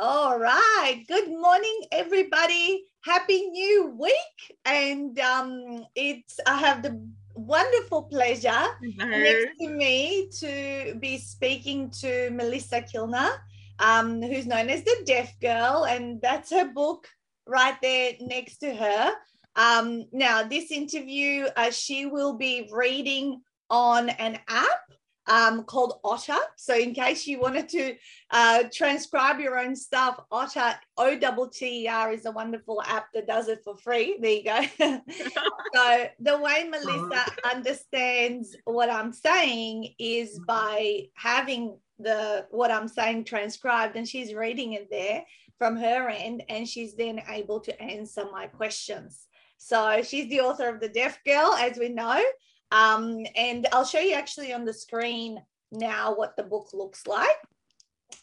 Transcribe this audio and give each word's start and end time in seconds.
All 0.00 0.40
right. 0.40 1.04
Good 1.06 1.28
morning, 1.28 1.82
everybody. 1.92 2.84
Happy 3.04 3.42
New 3.42 3.94
Week. 3.96 4.56
And 4.64 5.16
um, 5.20 5.84
it's 5.94 6.40
I 6.48 6.58
have 6.58 6.82
the 6.82 7.00
wonderful 7.36 8.02
pleasure 8.02 8.64
next 8.82 9.56
to 9.60 9.68
me 9.68 10.28
to 10.40 10.96
be 10.98 11.18
speaking 11.18 11.90
to 12.00 12.30
Melissa 12.30 12.82
Kilner, 12.82 13.36
um, 13.78 14.20
who's 14.20 14.46
known 14.46 14.68
as 14.68 14.82
the 14.82 14.96
Deaf 15.06 15.32
Girl, 15.38 15.86
and 15.88 16.20
that's 16.20 16.50
her 16.50 16.72
book 16.72 17.06
right 17.46 17.76
there 17.80 18.14
next 18.20 18.58
to 18.58 18.74
her. 18.74 19.12
Um, 19.54 20.06
now, 20.10 20.42
this 20.42 20.72
interview, 20.72 21.46
uh, 21.56 21.70
she 21.70 22.06
will 22.06 22.32
be 22.32 22.68
reading 22.72 23.42
on 23.70 24.08
an 24.08 24.40
app 24.48 24.80
um, 25.26 25.64
called 25.64 26.00
Otter. 26.04 26.38
So, 26.56 26.76
in 26.76 26.94
case 26.94 27.26
you 27.26 27.40
wanted 27.40 27.68
to 27.70 27.96
uh, 28.30 28.64
transcribe 28.72 29.40
your 29.40 29.58
own 29.58 29.74
stuff, 29.74 30.20
Otter, 30.30 30.74
O 30.96 31.16
T 31.16 31.26
T 31.52 31.84
E 31.84 31.88
R, 31.88 32.12
is 32.12 32.26
a 32.26 32.30
wonderful 32.30 32.82
app 32.82 33.06
that 33.14 33.26
does 33.26 33.48
it 33.48 33.62
for 33.64 33.76
free. 33.76 34.18
There 34.20 34.30
you 34.30 34.44
go. 34.44 34.62
so, 35.74 36.06
the 36.20 36.38
way 36.38 36.68
Melissa 36.68 37.24
understands 37.50 38.56
what 38.64 38.90
I'm 38.90 39.12
saying 39.12 39.94
is 39.98 40.38
by 40.46 41.04
having 41.14 41.78
the 41.98 42.46
what 42.50 42.70
I'm 42.70 42.88
saying 42.88 43.24
transcribed, 43.24 43.96
and 43.96 44.08
she's 44.08 44.34
reading 44.34 44.74
it 44.74 44.90
there 44.90 45.24
from 45.58 45.76
her 45.76 46.08
end, 46.08 46.42
and 46.48 46.68
she's 46.68 46.94
then 46.94 47.22
able 47.28 47.60
to 47.60 47.82
answer 47.82 48.26
my 48.30 48.46
questions. 48.46 49.26
So, 49.56 50.02
she's 50.02 50.28
the 50.28 50.40
author 50.40 50.68
of 50.68 50.80
The 50.80 50.88
Deaf 50.88 51.18
Girl, 51.24 51.54
as 51.54 51.78
we 51.78 51.88
know. 51.88 52.22
Um, 52.70 53.24
and 53.36 53.66
I'll 53.72 53.84
show 53.84 54.00
you 54.00 54.14
actually 54.14 54.52
on 54.52 54.64
the 54.64 54.72
screen 54.72 55.42
now 55.70 56.14
what 56.14 56.36
the 56.36 56.42
book 56.42 56.68
looks 56.72 57.06
like. 57.06 57.36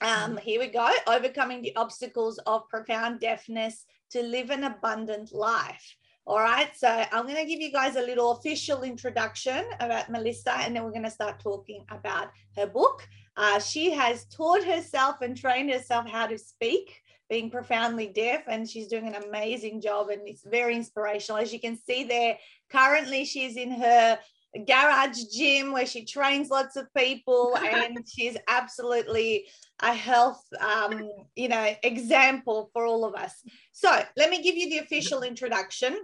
Um, 0.02 0.38
here 0.38 0.60
we 0.60 0.68
go 0.68 0.90
Overcoming 1.08 1.62
the 1.62 1.76
Obstacles 1.76 2.40
of 2.48 2.68
Profound 2.70 3.20
Deafness 3.20 3.86
to 4.12 4.24
Live 4.24 4.50
an 4.50 4.64
Abundant 4.64 5.34
Life. 5.34 5.96
All 6.28 6.40
right, 6.40 6.70
so 6.76 6.88
I'm 6.88 7.26
going 7.26 7.36
to 7.36 7.46
give 7.46 7.60
you 7.60 7.72
guys 7.72 7.96
a 7.96 8.02
little 8.02 8.32
official 8.32 8.84
introduction 8.84 9.66
about 9.80 10.10
Melissa, 10.10 10.54
and 10.60 10.76
then 10.76 10.84
we're 10.84 10.92
going 10.92 11.04
to 11.04 11.12
start 11.12 11.40
talking 11.40 11.84
about 11.90 12.28
her 12.56 12.68
book. 12.68 13.08
Uh, 13.38 13.60
she 13.60 13.92
has 13.92 14.26
taught 14.26 14.64
herself 14.64 15.22
and 15.22 15.36
trained 15.36 15.72
herself 15.72 16.08
how 16.08 16.28
to 16.28 16.38
speak, 16.38 17.02
being 17.32 17.50
profoundly 17.50 18.08
deaf, 18.08 18.44
and 18.48 18.70
she's 18.70 18.90
doing 18.90 19.08
an 19.08 19.24
amazing 19.24 19.80
job, 19.80 20.10
and 20.10 20.28
it's 20.28 20.44
very 20.44 20.76
inspirational. 20.76 21.40
As 21.40 21.54
you 21.54 21.62
can 21.62 21.78
see 21.78 22.04
there, 22.04 22.38
currently 22.70 23.24
she's 23.24 23.56
in 23.56 23.72
her 23.72 24.20
garage 24.68 25.24
gym 25.34 25.72
where 25.72 25.86
she 25.86 26.04
trains 26.04 26.50
lots 26.50 26.76
of 26.76 26.94
people 26.94 27.58
and 27.64 28.06
she's 28.06 28.36
absolutely 28.50 29.48
a 29.80 29.94
health 29.94 30.44
um, 30.60 31.10
you 31.38 31.48
know 31.48 31.74
example 31.84 32.70
for 32.74 32.86
all 32.86 33.06
of 33.06 33.16
us. 33.16 33.34
So 33.72 33.90
let 34.18 34.30
me 34.30 34.44
give 34.44 34.58
you 34.58 34.70
the 34.70 34.80
official 34.80 35.22
introduction. 35.22 35.96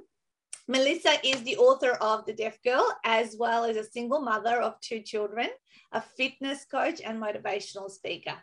Melissa 0.70 1.16
is 1.26 1.44
the 1.44 1.58
author 1.58 1.92
of 1.92 2.26
the 2.26 2.34
deaf 2.34 2.58
girl 2.64 2.86
as 3.04 3.36
well 3.38 3.66
as 3.66 3.76
a 3.76 3.84
single 3.84 4.22
mother 4.22 4.62
of 4.62 4.80
two 4.80 5.02
children 5.02 5.50
a 5.92 6.02
fitness 6.02 6.66
coach 6.66 7.02
and 7.04 7.22
motivational 7.22 7.90
speaker 7.90 8.36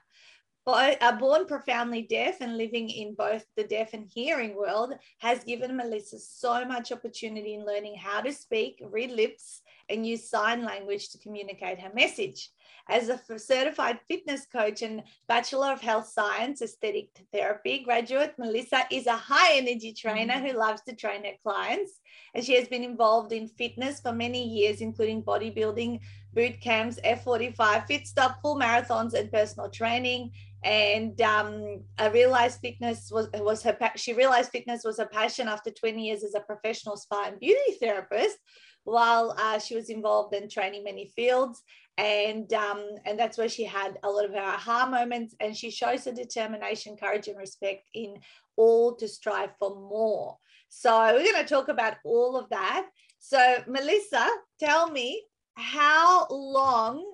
are 0.66 1.18
born 1.18 1.46
profoundly 1.46 2.02
deaf 2.02 2.40
and 2.40 2.56
living 2.56 2.88
in 2.88 3.14
both 3.14 3.44
the 3.56 3.64
deaf 3.64 3.92
and 3.92 4.08
hearing 4.12 4.56
world 4.56 4.94
has 5.18 5.44
given 5.44 5.76
Melissa 5.76 6.18
so 6.18 6.64
much 6.64 6.90
opportunity 6.90 7.54
in 7.54 7.66
learning 7.66 7.96
how 7.96 8.20
to 8.22 8.32
speak, 8.32 8.82
read 8.90 9.10
lips, 9.10 9.62
and 9.90 10.06
use 10.06 10.28
sign 10.28 10.64
language 10.64 11.10
to 11.10 11.18
communicate 11.18 11.78
her 11.78 11.92
message. 11.94 12.50
As 12.88 13.08
a 13.08 13.20
certified 13.38 13.98
fitness 14.08 14.46
coach 14.46 14.82
and 14.82 15.02
Bachelor 15.26 15.72
of 15.72 15.80
Health 15.80 16.06
Science 16.06 16.60
Aesthetic 16.60 17.08
Therapy 17.32 17.82
graduate, 17.82 18.34
Melissa 18.38 18.82
is 18.90 19.06
a 19.06 19.16
high 19.16 19.56
energy 19.56 19.94
trainer 19.94 20.38
who 20.38 20.52
loves 20.52 20.82
to 20.82 20.94
train 20.94 21.24
her 21.24 21.32
clients. 21.42 22.00
And 22.34 22.44
she 22.44 22.54
has 22.56 22.68
been 22.68 22.84
involved 22.84 23.32
in 23.32 23.48
fitness 23.48 24.00
for 24.00 24.12
many 24.12 24.46
years, 24.46 24.82
including 24.82 25.22
bodybuilding, 25.22 26.00
boot 26.34 26.60
camps, 26.60 26.98
F45, 27.04 27.56
Fitstop, 27.88 28.41
full 28.42 28.56
marathons, 28.56 29.14
and 29.14 29.32
personal 29.32 29.70
training. 29.70 30.32
And 30.64 31.20
um, 31.20 31.82
I 31.98 32.08
realized 32.08 32.60
fitness 32.60 33.10
was 33.12 33.28
was 33.34 33.62
her. 33.62 33.76
She 33.97 34.14
realized 34.14 34.50
fitness 34.50 34.82
was 34.84 34.98
her 34.98 35.06
passion 35.06 35.47
after 35.47 35.70
20 35.70 36.06
years 36.06 36.25
as 36.25 36.34
a 36.34 36.41
professional 36.41 36.97
spa 36.97 37.25
and 37.26 37.38
beauty 37.38 37.76
therapist, 37.78 38.38
while 38.84 39.34
uh, 39.38 39.58
she 39.58 39.76
was 39.76 39.91
involved 39.91 40.34
in 40.34 40.48
training 40.48 40.84
many 40.84 41.12
fields 41.14 41.62
and 41.97 42.53
um, 42.53 42.84
and 43.04 43.19
that's 43.19 43.38
where 43.38 43.48
she 43.48 43.64
had 43.64 43.98
a 44.03 44.10
lot 44.10 44.24
of 44.24 44.32
her 44.32 44.41
aha 44.41 44.88
moments 44.91 45.34
and 45.41 45.56
she 45.56 45.70
shows 45.70 46.04
her 46.04 46.12
determination 46.12 46.97
courage 46.97 47.28
and 47.28 47.38
respect 47.38 47.88
in 47.94 48.16
all 48.56 48.94
to 48.97 49.06
strive 49.06 49.50
for 49.58 49.76
more 49.76 50.36
so 50.69 51.12
we're 51.12 51.32
going 51.32 51.44
to 51.44 51.48
talk 51.48 51.69
about 51.69 51.94
all 52.04 52.36
of 52.36 52.48
that 52.50 52.86
so 53.19 53.58
melissa 53.69 54.26
tell 54.58 54.91
me 54.91 55.22
how 55.54 56.26
long 56.30 57.13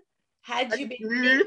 had 0.50 0.78
you 0.78 0.88
been 0.88 1.42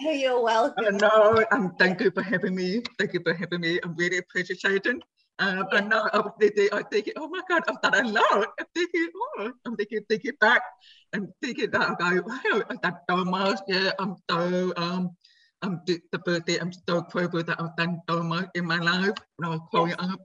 you're 0.00 0.42
welcome 0.42 0.96
no 0.96 1.44
um, 1.52 1.74
thank 1.78 2.00
you 2.00 2.10
for 2.10 2.22
having 2.22 2.54
me 2.54 2.82
thank 2.98 3.12
you 3.12 3.20
for 3.22 3.34
having 3.34 3.60
me 3.60 3.78
i'm 3.84 3.94
really 3.96 4.18
appreciating 4.18 5.00
um, 5.40 5.58
yeah. 5.70 5.78
And 5.78 5.88
now 5.88 6.08
I'm 6.12 6.32
thinking, 6.40 6.68
I'm 6.72 6.82
thinking, 6.90 7.12
oh 7.16 7.28
my 7.28 7.40
God, 7.48 7.62
I've 7.68 7.80
done 7.80 8.06
a 8.06 8.08
lot. 8.08 8.48
I'm 8.58 8.66
thinking, 8.74 9.08
oh, 9.38 9.52
I'm 9.64 9.76
thinking, 9.76 10.00
thinking 10.08 10.32
back 10.40 10.62
and 11.12 11.28
thinking 11.40 11.70
that 11.70 11.90
I 11.90 11.94
go, 11.94 12.22
wow, 12.26 12.62
I've 12.68 12.82
done 12.82 12.96
so 13.08 13.24
much. 13.24 13.60
Yeah, 13.68 13.92
I'm 14.00 14.16
so, 14.28 14.72
um, 14.76 15.16
I'm 15.62 15.80
the, 15.86 16.00
the 16.10 16.18
birthday, 16.18 16.58
I'm 16.58 16.72
so 16.88 17.02
grateful 17.02 17.44
that 17.44 17.60
I've 17.60 17.76
done 17.76 18.00
so 18.10 18.20
much 18.22 18.48
in 18.56 18.66
my 18.66 18.78
life 18.78 19.14
when 19.36 19.48
I 19.48 19.54
was 19.54 19.60
growing 19.70 19.90
yes. 19.90 20.10
up. 20.10 20.20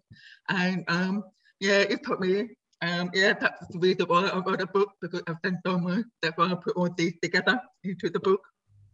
And 0.49 0.83
um, 0.87 1.23
yeah, 1.59 1.81
it 1.81 2.03
took 2.03 2.19
me, 2.19 2.49
um, 2.83 3.09
yeah, 3.13 3.33
that's 3.33 3.67
the 3.67 3.79
reason 3.79 4.05
why 4.07 4.27
I 4.27 4.39
wrote 4.39 4.61
a 4.61 4.67
book 4.67 4.91
because 5.01 5.21
I've 5.27 5.41
done 5.41 5.59
so 5.65 5.77
much. 5.77 6.05
That's 6.21 6.37
why 6.37 6.51
I 6.51 6.55
put 6.55 6.75
all 6.75 6.89
these 6.97 7.13
together 7.21 7.59
into 7.83 8.09
the 8.09 8.19
book. 8.19 8.41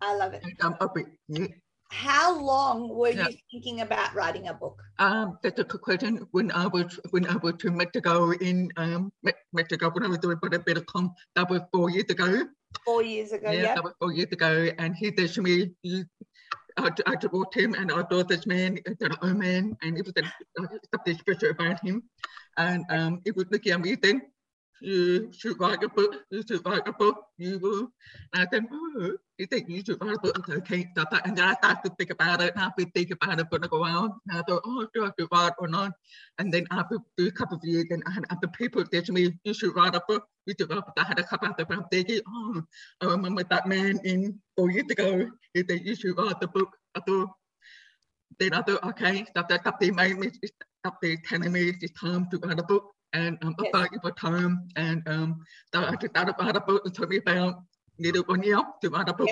I 0.01 0.16
love 0.16 0.33
it. 0.33 0.44
And 0.44 0.75
up 0.79 0.97
yeah 1.27 1.47
how 1.89 2.39
long 2.39 2.88
were 2.89 3.09
yeah. 3.09 3.27
you 3.27 3.38
thinking 3.51 3.81
about 3.81 4.13
writing 4.13 4.47
a 4.47 4.53
book? 4.53 4.81
Um, 5.00 5.39
that's 5.41 5.59
a 5.59 5.63
good 5.63 5.81
question. 5.81 6.27
When 6.31 6.51
I 6.51 6.67
was 6.67 7.00
when 7.09 7.25
I 7.25 7.35
was 7.38 7.55
to 7.59 7.72
Mexico 7.72 8.31
in 8.31 8.72
um 8.77 9.11
Mexico 9.53 9.89
when 9.89 10.03
I 10.03 10.07
was 10.07 10.19
doing 10.19 10.38
Bodybuilder.com, 10.38 11.13
that 11.35 11.50
was 11.50 11.61
four 11.73 11.89
years 11.89 12.06
ago. 12.09 12.44
Four 12.85 13.03
years 13.03 13.31
ago, 13.31 13.50
yeah. 13.50 13.61
yeah. 13.61 13.75
That 13.75 13.83
was 13.83 13.94
four 14.00 14.13
years 14.13 14.31
ago, 14.31 14.69
and 14.77 14.95
he 14.95 15.11
said 15.17 15.29
to 15.29 15.41
me, 15.41 15.71
I, 16.77 16.91
I 17.07 17.16
brought 17.16 17.56
him 17.56 17.73
and 17.73 17.91
I 17.91 18.03
thought 18.03 18.29
this 18.29 18.45
man, 18.45 18.77
an 18.85 19.11
old 19.23 19.38
man, 19.38 19.75
and 19.81 19.97
it 19.97 20.06
was 20.06 20.13
something 20.94 21.17
special 21.17 21.50
about 21.50 21.83
him, 21.83 22.03
and 22.59 22.86
um, 22.90 23.22
it 23.25 23.36
was 23.36 23.46
looking 23.50 23.74
amazing 23.74 24.22
you 24.81 25.31
should 25.34 25.59
write 25.59 25.84
a 25.84 25.90
book, 25.90 26.16
you 26.31 26.44
should 26.47 26.66
write 26.66 26.88
a 26.88 26.94
book, 26.94 27.25
you 27.38 27.59
will. 27.59 27.92
And 28.34 28.44
I 28.44 28.47
said, 28.52 28.66
oh, 28.72 29.18
you 29.38 29.46
think 29.46 29.70
you 29.70 29.84
should 29.84 30.02
write 30.02 30.16
a 30.16 30.20
book? 30.20 30.38
I 30.38 30.47
said, 30.47 30.58
okay, 30.59 30.88
stop 30.92 31.12
that. 31.12 31.28
And 31.28 31.38
then 31.38 31.48
I 31.48 31.53
started 31.56 31.90
to 31.90 31.96
think 31.96 32.12
about 32.12 32.42
it, 32.42 32.53
and 32.56 32.64
I've 32.64 32.75
been 32.75 32.90
thinking 32.92 33.18
about 33.22 33.40
it 33.40 33.48
for 33.50 33.59
a 33.62 33.80
while. 33.80 34.22
And 34.28 34.40
I 34.40 34.42
thought, 34.44 34.62
oh, 34.66 34.88
do 34.94 35.06
I 35.06 35.12
should 35.19 35.28
write 35.31 35.53
or 35.59 35.68
not? 35.68 35.92
And 36.38 36.53
then 36.53 36.66
after 36.72 36.98
a 37.19 37.31
couple 37.31 37.58
of 37.58 37.64
years, 37.64 37.86
then 37.90 38.02
I 38.08 38.12
had 38.12 38.25
other 38.30 38.48
people 38.48 38.84
say 38.92 39.02
to 39.02 39.12
me, 39.12 39.34
you 39.44 39.53
should 39.53 39.75
write 39.75 39.96
a 39.96 40.02
book, 40.08 40.25
you 40.46 40.53
should 40.58 40.69
write 40.69 40.80
a 40.80 40.81
book. 40.81 40.94
I 40.98 41.03
had 41.03 41.19
a 41.19 41.24
couple 41.24 41.50
of 41.50 41.58
them, 41.58 41.68
I'm 41.69 41.86
thinking, 41.92 42.22
oh, 42.28 42.64
I 43.02 43.06
remember 43.06 43.44
that 43.44 43.68
man 43.68 44.00
in 44.03 44.40
four 44.56 44.72
years 44.72 44.90
ago, 44.90 45.30
he 45.53 45.64
said, 45.68 45.81
you 45.84 45.96
should 45.96 46.18
write 46.18 46.40
the 46.40 46.48
book. 46.48 46.75
I 46.96 47.02
thought, 47.02 47.30
then 48.40 48.53
I 48.53 48.62
thought, 48.62 48.84
okay, 48.84 49.25
stop 49.25 49.50
that, 49.50 49.62
stop 49.62 49.81
me, 49.81 49.92
they 51.01 51.17
telling 51.17 51.56
it's 51.56 52.00
time 52.00 52.28
to 52.31 52.38
write 52.40 52.59
a 52.59 52.63
book 52.63 52.91
and 53.13 53.38
um, 53.41 53.56
yes. 53.59 53.69
about 53.69 53.90
your 53.91 54.12
time 54.13 54.67
and 54.75 55.07
um, 55.07 55.44
that 55.73 55.90
I 55.90 55.95
just 55.95 56.13
thought 56.13 56.29
about 56.29 56.56
a 56.56 56.59
book 56.62 56.84
and 56.85 56.94
told 56.94 57.09
me 57.09 57.17
about 57.17 57.63
little 57.97 58.23
one 58.23 58.44
year 58.44 58.62
to 58.81 58.89
write 58.89 59.09
a 59.09 59.13
book. 59.13 59.29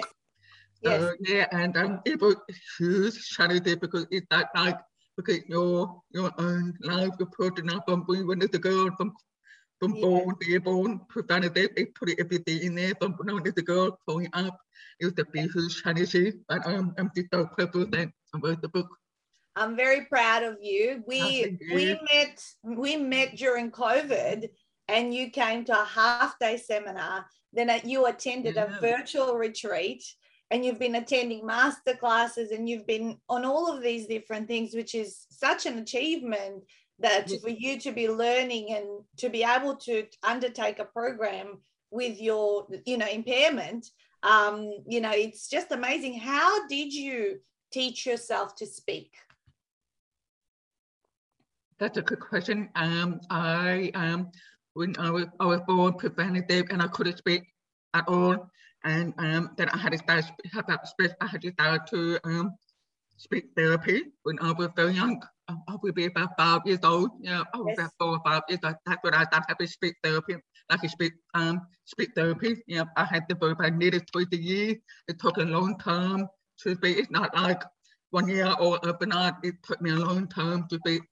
Yes. 0.83 1.01
Uh, 1.01 1.11
yes. 1.19 1.47
yeah, 1.51 1.59
and 1.59 1.77
um, 1.77 2.01
it 2.05 2.21
was 2.21 2.35
huge 2.77 3.29
charity 3.29 3.75
because 3.75 4.05
it's 4.11 4.27
that 4.29 4.49
like 4.55 4.77
because 5.15 5.39
your 5.47 6.01
your 6.11 6.31
own 6.37 6.73
life, 6.81 7.11
your 7.19 7.29
personal 7.29 7.81
from 7.87 8.03
when 8.05 8.41
you 8.41 8.49
a 8.53 8.59
girl 8.59 8.89
from 8.97 9.13
from 9.79 9.95
yeah. 9.95 10.01
born, 10.01 10.35
being 10.39 10.59
born, 10.59 11.01
profanity, 11.07 11.67
they 11.75 11.85
put 11.85 12.09
everything 12.19 12.59
in 12.61 12.75
there 12.75 12.93
from 12.99 13.13
when 13.13 13.29
I 13.29 13.33
was 13.33 13.53
a 13.57 13.61
girl 13.61 13.99
growing 14.07 14.29
up. 14.33 14.59
It 14.99 15.05
was 15.05 15.13
a 15.17 15.41
huge 15.41 15.83
charity, 15.83 16.33
but 16.47 16.65
um, 16.65 16.95
I'm 16.97 17.11
just 17.15 17.27
so 17.31 17.45
grateful 17.45 17.85
that 17.87 18.09
I 18.33 18.39
wrote 18.39 18.61
the 18.61 18.69
book. 18.69 18.87
I'm 19.57 19.75
very 19.75 20.05
proud 20.05 20.43
of 20.43 20.57
you. 20.61 21.03
We 21.07 21.57
we 21.73 21.99
met 22.13 22.43
we 22.63 22.95
met 22.95 23.35
during 23.35 23.71
COVID, 23.71 24.49
and 24.87 25.13
you 25.13 25.31
came 25.31 25.65
to 25.65 25.81
a 25.81 25.85
half 25.85 26.37
day 26.39 26.57
seminar. 26.57 27.25
Then 27.53 27.71
you 27.83 28.05
attended 28.05 28.55
yeah. 28.55 28.77
a 28.77 28.79
virtual 28.79 29.35
retreat, 29.35 30.03
and 30.51 30.63
you've 30.63 30.79
been 30.79 30.95
attending 30.95 31.45
master 31.45 31.95
classes, 31.95 32.51
and 32.51 32.69
you've 32.69 32.87
been 32.87 33.17
on 33.27 33.45
all 33.45 33.73
of 33.73 33.81
these 33.81 34.05
different 34.05 34.47
things, 34.47 34.75
which 34.75 34.93
is 34.93 35.25
such 35.29 35.65
an 35.65 35.79
achievement 35.79 36.63
that 36.99 37.29
for 37.41 37.49
you 37.49 37.79
to 37.79 37.91
be 37.91 38.09
learning 38.09 38.73
and 38.73 38.85
to 39.17 39.29
be 39.29 39.43
able 39.43 39.75
to 39.75 40.05
undertake 40.23 40.79
a 40.79 40.85
program 40.85 41.59
with 41.91 42.19
your 42.19 42.67
you 42.85 42.97
know 42.97 43.07
impairment 43.07 43.87
um 44.23 44.73
you 44.87 44.99
know 44.99 45.11
it's 45.13 45.47
just 45.47 45.71
amazing 45.71 46.17
how 46.17 46.67
did 46.67 46.91
you 46.93 47.39
teach 47.71 48.05
yourself 48.05 48.55
to 48.55 48.65
speak 48.65 49.11
That's 51.79 51.97
a 51.97 52.01
good 52.01 52.19
question. 52.19 52.69
Um, 52.75 53.19
I 53.29 53.91
um, 53.93 54.31
when 54.73 54.95
I 54.97 55.11
was, 55.11 55.25
I 55.39 55.45
was 55.45 55.61
born 55.67 55.93
preventative 55.93 56.67
and 56.71 56.81
I 56.81 56.87
couldn't 56.87 57.17
speak 57.17 57.43
at 57.93 58.07
all, 58.07 58.49
and 58.83 59.13
um, 59.19 59.51
then 59.57 59.69
I 59.69 59.77
had 59.77 59.91
to 59.91 59.97
start 59.99 60.25
have 60.53 60.65
that 60.67 61.15
I 61.21 61.27
had 61.27 61.41
to 61.41 61.51
start 61.51 61.87
to 61.87 62.19
um, 62.23 62.55
speech 63.17 63.45
therapy 63.55 64.03
when 64.23 64.39
I 64.39 64.51
was 64.53 64.69
very 64.75 64.93
young. 64.93 65.21
I 65.49 65.77
would 65.81 65.95
be 65.95 66.05
about 66.05 66.31
five 66.37 66.61
years 66.65 66.79
old. 66.83 67.11
Yeah, 67.21 67.43
I 67.53 67.57
was 67.57 67.67
yes. 67.69 67.77
about 67.77 67.91
four 67.99 68.09
or 68.09 68.21
five 68.25 68.41
years. 68.49 68.59
old. 68.63 68.75
That's 68.85 69.03
when 69.03 69.13
I 69.13 69.23
started 69.23 69.45
having 69.47 69.67
speech 69.67 69.95
therapy, 70.03 70.35
like 70.71 70.83
a 70.83 70.89
speech 70.89 71.13
um 71.35 71.61
speech 71.85 72.09
therapy. 72.15 72.57
Yeah, 72.67 72.85
I 72.95 73.05
had 73.05 73.29
to 73.29 73.35
go 73.35 73.53
I 73.59 73.69
needed 73.69 74.07
20 74.11 74.35
years. 74.35 74.77
It 75.07 75.19
took 75.19 75.37
a 75.37 75.43
long 75.43 75.77
time 75.77 76.27
to 76.63 76.75
speak. 76.75 76.97
It's 76.97 77.11
not 77.11 77.35
like 77.35 77.61
one 78.09 78.27
year 78.27 78.53
or 78.59 78.83
overnight. 78.83 79.35
It 79.43 79.55
took 79.63 79.79
me 79.79 79.91
a 79.91 79.95
long 79.95 80.27
time 80.27 80.67
to 80.69 80.77
speak 80.77 81.03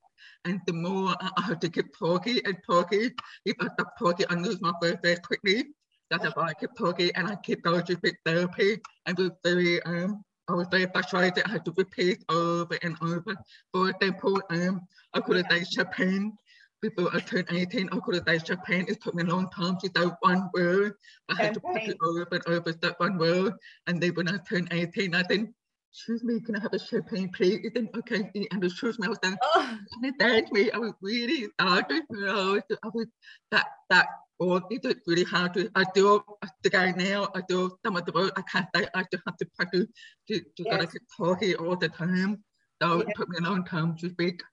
and 0.46 0.62
the 0.68 0.74
more 0.74 1.16
I 1.20 1.42
have 1.42 1.60
to 1.60 1.70
keep 1.70 1.98
talking 1.98 2.40
and 2.46 2.58
talking, 2.66 3.12
if 3.46 3.56
I 3.60 3.68
stop 3.74 3.98
talking, 3.98 4.26
I 4.30 4.36
lose 4.36 4.62
my 4.62 4.74
voice 4.82 4.98
very 5.02 5.18
quickly. 5.18 5.66
That's 6.10 6.36
why 6.36 6.50
I 6.50 6.54
keep 6.54 6.76
talking 6.78 7.12
and 7.16 7.28
I 7.28 7.36
keep 7.36 7.64
going 7.64 7.84
to 7.84 8.00
therapy. 8.26 8.78
I 9.06 9.14
was 9.14 9.32
very, 9.44 9.82
um, 9.84 10.24
I 10.48 10.54
was 10.54 10.68
very 10.70 10.86
frustrated. 10.86 11.44
I 11.46 11.52
had 11.52 11.66
to 11.66 11.74
repeat 11.76 12.24
over 12.30 12.78
and 12.84 12.96
over. 13.02 13.36
For 13.74 13.90
example, 13.90 14.42
um, 14.52 14.82
I 15.14 15.22
could 15.22 15.38
have 15.38 15.50
done 15.50 15.66
Japan 15.70 16.34
before 16.82 17.10
I 17.16 17.20
turned 17.20 17.48
18. 17.50 17.90
I 17.92 18.00
could 18.00 18.16
have 18.16 18.26
done 18.26 18.40
Japan. 18.40 18.86
It 18.88 19.02
took 19.02 19.16
me 19.16 19.24
a 19.24 19.26
long 19.26 19.50
time 19.50 19.78
to 19.80 19.90
say 19.96 20.06
one 20.20 20.50
word. 20.54 20.94
I 21.30 21.36
had 21.36 21.56
to 21.56 21.60
put 21.60 21.82
it 21.82 21.98
over 22.04 22.28
and 22.32 22.48
over 22.48 22.72
that 22.72 23.00
one 23.00 23.18
word. 23.18 23.54
And 23.88 24.02
then 24.02 24.12
when 24.14 24.28
I 24.28 24.38
turned 24.48 24.68
18, 24.72 25.16
I 25.16 25.24
didn't 25.24 25.56
excuse 25.96 26.26
me, 26.26 26.42
can 26.42 26.58
I 26.58 26.60
have 26.60 26.74
a 26.74 26.80
champagne, 26.80 27.32
please? 27.32 27.72
Then, 27.74 27.90
okay, 27.96 28.30
and 28.52 28.62
the 28.62 28.70
shoes 28.70 29.00
me, 29.00 29.08
I 29.08 29.10
was 29.10 29.20
done. 29.20 29.38
Oh. 29.42 29.80
And 29.94 30.06
it 30.06 30.20
danced 30.20 30.52
me. 30.52 30.70
I 30.70 30.78
was 30.78 30.92
really 31.02 31.48
started, 31.54 32.04
you 32.10 32.26
know, 32.26 32.62
I 32.84 32.90
was 32.94 33.08
that, 33.52 33.66
that, 33.90 34.08
or 34.38 34.62
it 34.70 34.84
was 34.84 34.96
really 35.08 35.24
hard 35.24 35.54
to, 35.54 35.72
I 35.74 35.86
do, 35.96 36.22
the 36.64 36.70
guy 36.70 36.92
now, 36.92 37.30
I 37.34 37.42
do 37.48 37.78
some 37.86 37.96
of 37.96 38.06
the 38.06 38.12
work, 38.12 38.34
I 38.36 38.42
can't 38.42 38.68
say, 38.76 38.86
I 38.94 39.06
just 39.10 39.24
have 39.26 39.38
to 39.38 39.46
practice 39.56 39.88
to, 40.28 40.40
to 40.40 40.46
yes. 40.58 40.68
gotta 40.70 40.88
keep 40.88 41.02
talking 41.16 41.56
all 41.56 41.78
the 41.78 41.88
time. 41.88 42.44
So 42.82 42.98
yeah. 42.98 43.04
it 43.08 43.14
took 43.16 43.30
me 43.30 43.38
a 43.40 43.50
long 43.50 43.64
time 43.64 43.96
to 43.98 44.10
speak. 44.10 44.44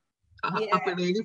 I. 0.44 0.68
I 0.72 0.94
believe 0.94 1.24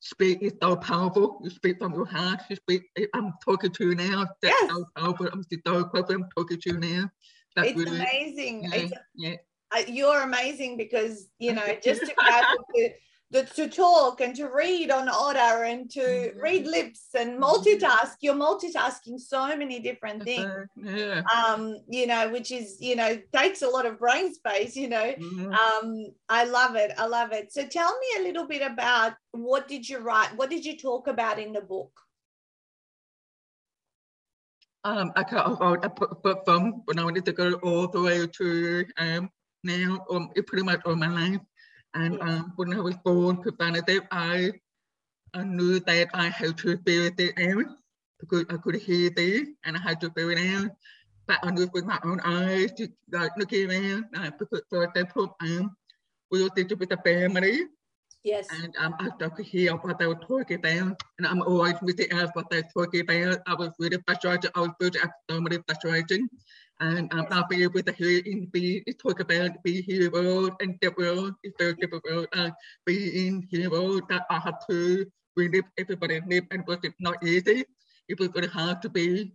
speak 0.00 0.42
is 0.42 0.52
so 0.62 0.76
powerful. 0.76 1.40
You 1.42 1.48
speak 1.48 1.78
from 1.78 1.94
your 1.94 2.04
heart. 2.04 2.40
You 2.50 2.56
speak. 2.56 2.82
I'm 3.14 3.32
talking 3.42 3.72
to 3.72 3.88
you 3.88 3.94
now. 3.94 4.26
That's 4.42 4.54
yes. 4.60 4.70
so 4.70 4.84
powerful. 4.94 5.28
I'm 5.32 5.42
so 5.42 5.58
powerful. 5.64 6.14
I'm 6.14 6.28
talking 6.36 6.60
to 6.60 6.70
you 6.72 6.78
now. 6.78 7.10
It's 7.56 7.78
really, 7.78 8.00
amazing. 8.00 8.64
Yeah, 8.64 8.74
it's, 8.74 8.92
yeah. 9.14 9.34
Uh, 9.74 9.82
you're 9.88 10.22
amazing 10.22 10.76
because 10.76 11.28
you 11.38 11.52
know 11.52 11.66
just 11.82 12.00
to 12.00 12.06
be 12.06 12.14
able 12.26 12.64
to 12.74 12.90
the, 13.30 13.42
to 13.42 13.68
talk 13.68 14.20
and 14.20 14.36
to 14.36 14.46
read 14.46 14.90
on 14.92 15.08
Otter 15.08 15.64
and 15.64 15.90
to 15.90 16.00
mm-hmm. 16.00 16.38
read 16.38 16.66
lips 16.66 17.08
and 17.18 17.42
multitask 17.42 18.14
you're 18.20 18.34
multitasking 18.34 19.18
so 19.18 19.56
many 19.56 19.80
different 19.80 20.22
things 20.22 20.68
yeah. 20.76 21.22
um 21.34 21.76
you 21.88 22.06
know 22.06 22.28
which 22.30 22.52
is 22.52 22.76
you 22.80 22.94
know 22.94 23.18
takes 23.34 23.62
a 23.62 23.68
lot 23.68 23.86
of 23.86 23.98
brain 23.98 24.32
space 24.32 24.76
you 24.76 24.88
know 24.88 25.12
mm-hmm. 25.18 25.52
um 25.52 26.06
i 26.28 26.44
love 26.44 26.76
it 26.76 26.92
i 26.96 27.06
love 27.06 27.32
it 27.32 27.52
so 27.52 27.66
tell 27.66 27.98
me 27.98 28.06
a 28.20 28.22
little 28.22 28.46
bit 28.46 28.62
about 28.62 29.14
what 29.32 29.66
did 29.66 29.88
you 29.88 29.98
write 29.98 30.30
what 30.36 30.50
did 30.50 30.64
you 30.64 30.76
talk 30.76 31.08
about 31.08 31.38
in 31.38 31.52
the 31.52 31.60
book 31.60 31.90
um, 34.84 35.12
I 35.16 35.24
can't 35.24 35.46
about 35.46 36.22
but 36.22 36.44
from 36.44 36.82
when 36.84 36.98
I 36.98 37.04
wanted 37.04 37.24
to 37.24 37.32
go 37.32 37.54
all 37.62 37.88
the 37.88 38.02
way 38.02 38.26
to 38.26 38.84
um, 38.98 39.30
now, 39.62 40.04
um, 40.10 40.30
pretty 40.46 40.62
much 40.62 40.82
all 40.84 40.94
my 40.94 41.08
life. 41.08 41.40
And 41.94 42.20
um, 42.20 42.52
when 42.56 42.74
I 42.74 42.80
was 42.80 42.96
born 43.04 43.38
preventative, 43.38 44.02
I, 44.10 44.52
I 45.32 45.42
knew 45.42 45.80
that 45.80 46.08
I 46.12 46.28
had 46.28 46.58
to 46.58 46.76
feel 46.78 47.10
it 47.16 47.38
out 47.38 47.64
because 48.20 48.44
I 48.50 48.56
could 48.58 48.76
hear 48.76 49.10
this 49.10 49.48
and 49.64 49.76
I 49.76 49.80
had 49.80 50.00
to 50.02 50.10
feel 50.10 50.30
it 50.30 50.38
out. 50.38 50.70
But 51.26 51.38
I 51.42 51.50
knew 51.50 51.70
with 51.72 51.86
my 51.86 51.98
own 52.04 52.20
eyes, 52.20 52.72
to, 52.72 52.88
like 53.10 53.32
looking 53.38 53.70
around, 53.70 54.04
uh, 54.14 54.30
because 54.38 54.60
for 54.68 54.84
example, 54.84 55.34
um, 55.40 55.74
we 56.30 56.46
teaching 56.50 56.78
with 56.78 56.90
the 56.90 56.98
family 56.98 57.60
Yes. 58.24 58.48
And 58.50 58.74
um, 58.78 58.96
I 58.98 59.10
could 59.28 59.44
hear 59.44 59.72
what 59.76 59.98
they 59.98 60.06
were 60.06 60.14
talking 60.14 60.56
about. 60.56 61.02
And 61.18 61.26
I'm 61.26 61.42
always 61.42 61.74
missing 61.82 62.10
out 62.12 62.30
what 62.32 62.48
they're 62.50 62.66
talking 62.74 63.02
about. 63.02 63.40
I 63.46 63.54
was 63.54 63.72
really 63.78 63.98
frustrated. 64.06 64.50
I 64.54 64.60
was 64.60 64.70
really 64.80 64.98
extremely 64.98 65.58
frustrated. 65.68 66.22
And 66.80 67.12
um, 67.12 67.26
I'll 67.30 67.46
be 67.46 67.62
able 67.62 67.82
to 67.82 67.92
hear 67.92 68.22
in 68.24 68.46
be 68.46 68.82
talk 68.98 69.20
about 69.20 69.62
be 69.62 69.82
hero 69.82 70.56
and 70.60 70.76
the 70.80 70.92
world 70.96 71.34
is 71.44 71.52
very 71.58 71.74
difficult. 71.74 72.26
Uh, 72.32 72.50
being 72.86 73.46
hero 73.50 74.00
that 74.08 74.24
I 74.30 74.38
have 74.38 74.66
to 74.70 75.06
relive 75.36 75.64
everybody 75.76 76.20
live 76.26 76.44
and 76.50 76.66
was 76.66 76.78
not 76.98 77.22
easy. 77.22 77.64
It 78.08 78.18
was 78.18 78.28
very 78.28 78.48
hard 78.48 78.80
to 78.82 78.88
be 78.88 79.34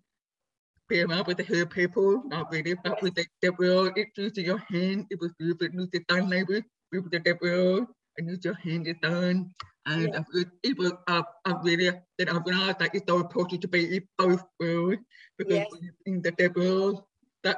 be 0.89 1.03
around 1.03 1.27
with 1.27 1.37
the 1.37 1.43
hero 1.43 1.67
people, 1.67 2.23
not 2.25 2.51
really, 2.51 2.73
but 2.83 2.99
with 3.03 3.13
the, 3.13 3.23
the 3.43 3.51
world, 3.59 3.93
it's 3.95 4.17
using 4.17 4.45
your 4.45 4.57
hand, 4.57 5.05
it 5.11 5.19
was 5.21 5.31
really 5.39 5.69
with 5.69 5.91
the 5.91 6.03
done 6.09 6.27
labor, 6.27 6.63
with 6.91 7.11
the 7.11 7.37
world 7.39 7.85
and 8.19 8.29
use 8.29 8.43
your 8.43 8.53
hand 8.55 8.87
is 8.87 8.95
done. 9.01 9.51
And 9.85 10.13
yeah. 10.13 10.43
it 10.63 10.77
was 10.77 10.93
uh, 11.07 11.23
I 11.45 11.53
really 11.63 11.89
that 12.19 12.29
I 12.29 12.37
realized 12.45 12.79
that 12.79 12.93
it's 12.93 13.05
so 13.07 13.17
important 13.19 13.61
to 13.61 13.67
be 13.67 13.95
in 13.95 14.03
both 14.17 14.43
worlds 14.59 15.01
because 15.37 15.65
yes. 15.81 15.91
in 16.05 16.21
the 16.21 16.31
devil 16.31 17.07
that 17.43 17.57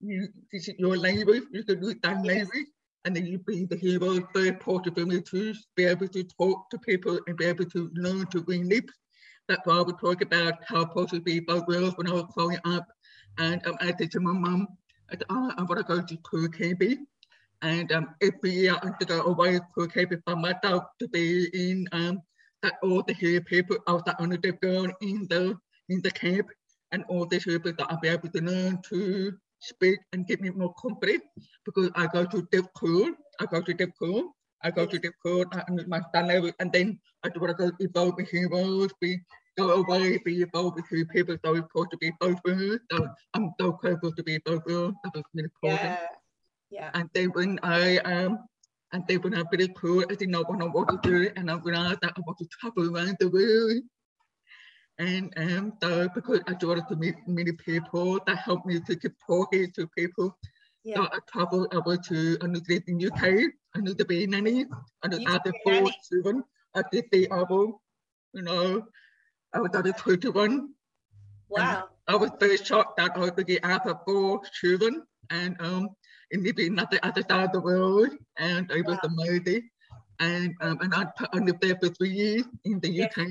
you 0.00 0.28
this 0.52 0.68
is 0.68 0.74
your 0.78 0.98
language, 0.98 1.44
you 1.52 1.64
can 1.64 1.82
use 1.82 1.94
that 2.02 2.24
yes. 2.24 2.26
language 2.26 2.66
and 3.04 3.16
then 3.16 3.26
you 3.26 3.38
be 3.38 3.64
the 3.64 3.76
hero, 3.76 4.20
very 4.34 4.48
important 4.48 4.96
for 4.96 5.06
me 5.06 5.20
to 5.20 5.54
be 5.76 5.84
able 5.84 6.08
to 6.08 6.24
talk 6.24 6.68
to 6.70 6.78
people 6.78 7.18
and 7.26 7.36
be 7.36 7.46
able 7.46 7.64
to 7.64 7.90
learn 7.94 8.26
to 8.26 8.44
read 8.46 8.66
lips. 8.66 8.92
That's 9.48 9.66
why 9.66 9.78
I 9.78 9.82
would 9.82 9.98
talk 9.98 10.20
about 10.20 10.54
how 10.66 10.82
important 10.82 11.24
to 11.24 11.32
be 11.32 11.40
both 11.40 11.66
worlds 11.66 11.96
when 11.96 12.08
I 12.08 12.12
was 12.12 12.26
growing 12.34 12.58
up. 12.64 12.86
And 13.38 13.66
um, 13.66 13.76
I 13.80 13.92
said 13.98 14.10
to 14.12 14.20
my 14.20 14.32
mum, 14.32 14.68
I, 15.10 15.16
I 15.30 15.62
want 15.62 15.78
to 15.78 15.84
go 15.84 16.00
to 16.00 16.16
KB 16.48 16.98
and 17.62 17.90
um, 17.92 18.14
every 18.20 18.50
year 18.50 18.76
I 18.82 18.90
to 18.98 19.06
go 19.06 19.22
away 19.22 19.60
to 19.78 19.88
Cape 19.88 20.12
from 20.24 20.40
myself 20.42 20.84
to 20.98 21.08
be 21.08 21.48
in 21.54 21.86
um, 21.92 22.20
that 22.62 22.74
all 22.82 23.02
the 23.02 23.14
here 23.14 23.40
people 23.40 23.76
of 23.86 24.04
the 24.04 24.20
only 24.20 24.36
girl 24.36 24.86
in 25.00 25.26
the 25.30 25.56
in 25.88 26.00
the 26.02 26.10
camp 26.10 26.48
and 26.92 27.04
all 27.08 27.26
the 27.26 27.38
people 27.38 27.72
that 27.72 27.86
I'll 27.88 28.00
be 28.00 28.08
able 28.08 28.28
to 28.28 28.42
learn 28.42 28.80
to 28.90 29.32
speak 29.60 29.98
and 30.12 30.26
give 30.26 30.40
me 30.40 30.50
more 30.50 30.74
confidence 30.74 31.24
because 31.64 31.90
I 31.94 32.06
go 32.06 32.24
to 32.26 32.46
deaf 32.50 32.66
school, 32.76 33.10
I 33.40 33.46
go 33.46 33.60
to 33.60 33.74
deaf 33.74 33.94
school, 33.94 34.34
I 34.62 34.70
go 34.70 34.86
to 34.86 34.98
deaf 34.98 35.12
school 35.20 35.44
and 35.68 35.86
my 35.88 36.00
stand 36.08 36.28
level 36.28 36.50
and 36.58 36.72
then 36.72 36.98
I 37.24 37.28
do 37.28 37.40
want 37.40 37.56
to 37.56 37.70
go 37.70 37.76
evolve 37.78 38.16
with 38.16 38.28
heroes, 38.28 38.90
be 39.00 39.20
go 39.56 39.70
away, 39.70 40.18
be 40.24 40.42
involved 40.42 40.76
with 40.76 40.86
who 40.88 41.04
people 41.06 41.36
so 41.44 41.54
important 41.54 41.92
to 41.92 41.98
be 41.98 42.12
both 42.20 42.38
worlds. 42.44 42.82
So 42.90 43.08
I'm 43.34 43.52
so 43.60 43.72
grateful 43.72 44.12
to 44.12 44.22
be 44.22 44.38
both 44.38 44.64
worlds. 44.66 44.96
That 45.04 45.14
was 45.14 45.24
really 45.34 45.50
important. 45.62 45.92
Yeah. 45.92 46.06
Yeah. 46.72 46.90
And 46.94 47.08
then 47.12 47.28
when 47.32 47.60
I 47.62 47.98
um 47.98 48.38
and 48.92 49.04
then 49.06 49.20
when 49.20 49.34
I 49.34 49.44
finished 49.50 49.74
cool, 49.74 50.04
I 50.10 50.14
did 50.14 50.30
not 50.30 50.48
want 50.48 50.62
to 50.62 50.68
what 50.68 50.88
to 50.88 50.98
do, 51.02 51.30
and 51.36 51.50
I 51.50 51.54
realized 51.56 52.00
that 52.02 52.14
I 52.16 52.20
want 52.26 52.38
to 52.38 52.46
travel 52.46 52.94
around 52.94 53.16
the 53.20 53.28
world. 53.28 53.82
And 54.98 55.32
um, 55.36 55.72
so 55.82 56.08
because 56.14 56.40
I 56.46 56.52
wanted 56.64 56.88
to 56.88 56.96
meet 56.96 57.16
many 57.26 57.52
people, 57.52 58.20
that 58.26 58.38
helped 58.38 58.66
me 58.66 58.80
to 58.80 58.96
keep 58.96 59.12
talking 59.26 59.70
to 59.72 59.86
people. 59.96 60.36
Yeah. 60.84 60.96
So 60.96 61.02
I 61.04 61.18
traveled 61.30 61.74
over 61.74 61.96
to 61.96 62.38
I 62.42 62.46
knew 62.46 62.60
in 62.86 63.06
UK, 63.06 63.22
I 63.74 63.80
knew 63.80 63.94
to 63.94 64.04
be 64.04 64.26
nanny, 64.26 64.66
I 65.02 65.08
knew 65.08 65.18
the 65.20 65.52
four 65.64 65.90
children. 66.08 66.44
I 66.74 66.82
did 66.90 67.04
the 67.12 67.28
album, 67.30 67.74
you 68.32 68.42
know, 68.42 68.86
I 69.52 69.60
was 69.60 69.74
at 69.74 69.98
21. 69.98 70.70
Wow. 71.48 71.88
I 72.08 72.16
was 72.16 72.30
very 72.40 72.56
shocked 72.56 72.96
that 72.96 73.14
I 73.14 73.18
was 73.18 73.32
the 73.32 73.60
after 73.62 73.94
four 74.06 74.40
children. 74.60 75.02
And 75.30 75.56
um, 75.60 75.90
in 76.32 76.42
living 76.42 76.78
at 76.78 76.90
the 76.90 77.04
other 77.06 77.22
side 77.28 77.44
of 77.44 77.52
the 77.52 77.60
world, 77.60 78.08
and 78.38 78.70
I 78.72 78.80
was 78.80 78.98
wow. 79.02 79.10
amazing. 79.12 79.68
And 80.18 80.54
um, 80.60 80.78
and 80.80 80.94
I, 80.94 81.06
I 81.32 81.38
lived 81.38 81.60
there 81.60 81.76
for 81.76 81.88
three 81.88 82.10
years 82.10 82.44
in 82.64 82.80
the 82.80 82.90
yes. 82.90 83.12
UK. 83.16 83.26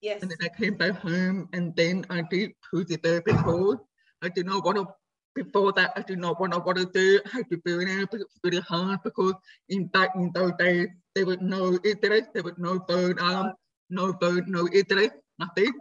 Yes. 0.00 0.22
And 0.22 0.30
then 0.30 0.38
I 0.42 0.48
came 0.48 0.74
back 0.76 0.96
home, 0.96 1.48
and 1.52 1.76
then 1.76 2.04
I 2.10 2.22
did 2.22 2.52
physiotherapy 2.72 3.36
course. 3.44 3.78
I 4.22 4.28
did 4.28 4.46
not 4.46 4.64
want 4.64 4.78
to. 4.78 4.88
Before 5.32 5.72
that, 5.72 5.92
I 5.94 6.02
did 6.02 6.18
not 6.18 6.40
want 6.40 6.52
to 6.54 6.58
want 6.58 6.78
to 6.78 6.86
do. 6.86 7.20
I 7.24 7.28
had 7.36 7.50
to 7.50 7.60
do 7.64 7.80
it, 7.80 8.10
but 8.10 8.20
it's 8.20 8.38
really 8.42 8.60
hard 8.60 8.98
because 9.04 9.34
in 9.68 9.88
that 9.94 10.10
in 10.16 10.32
those 10.34 10.52
days 10.58 10.88
there 11.14 11.24
was 11.24 11.38
no 11.40 11.78
internet, 11.84 12.34
there 12.34 12.42
was 12.42 12.58
no 12.58 12.80
phone, 12.88 13.16
um, 13.20 13.52
no 13.90 14.12
phone, 14.14 14.44
no 14.48 14.66
internet, 14.68 15.12
nothing. 15.38 15.72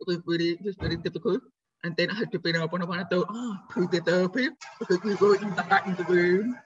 It 0.00 0.06
was 0.06 0.18
really, 0.24 0.50
it 0.50 0.62
was 0.62 0.76
really 0.78 0.96
difficult. 0.96 1.42
And 1.84 1.96
then 1.96 2.10
I 2.10 2.14
had 2.14 2.30
to 2.32 2.38
be 2.38 2.50
able 2.50 2.78
to 2.78 2.86
want 2.86 3.10
to 3.10 3.16
do, 3.16 3.24
oh, 3.28 3.56
to 3.74 3.88
the 3.88 4.00
therapy 4.00 4.48
because 4.78 5.02
we 5.02 5.14
were 5.16 5.34
in 5.36 5.50
the 5.50 5.62
back 5.68 5.86
in 5.86 5.96
the 5.96 6.04
room. 6.04 6.56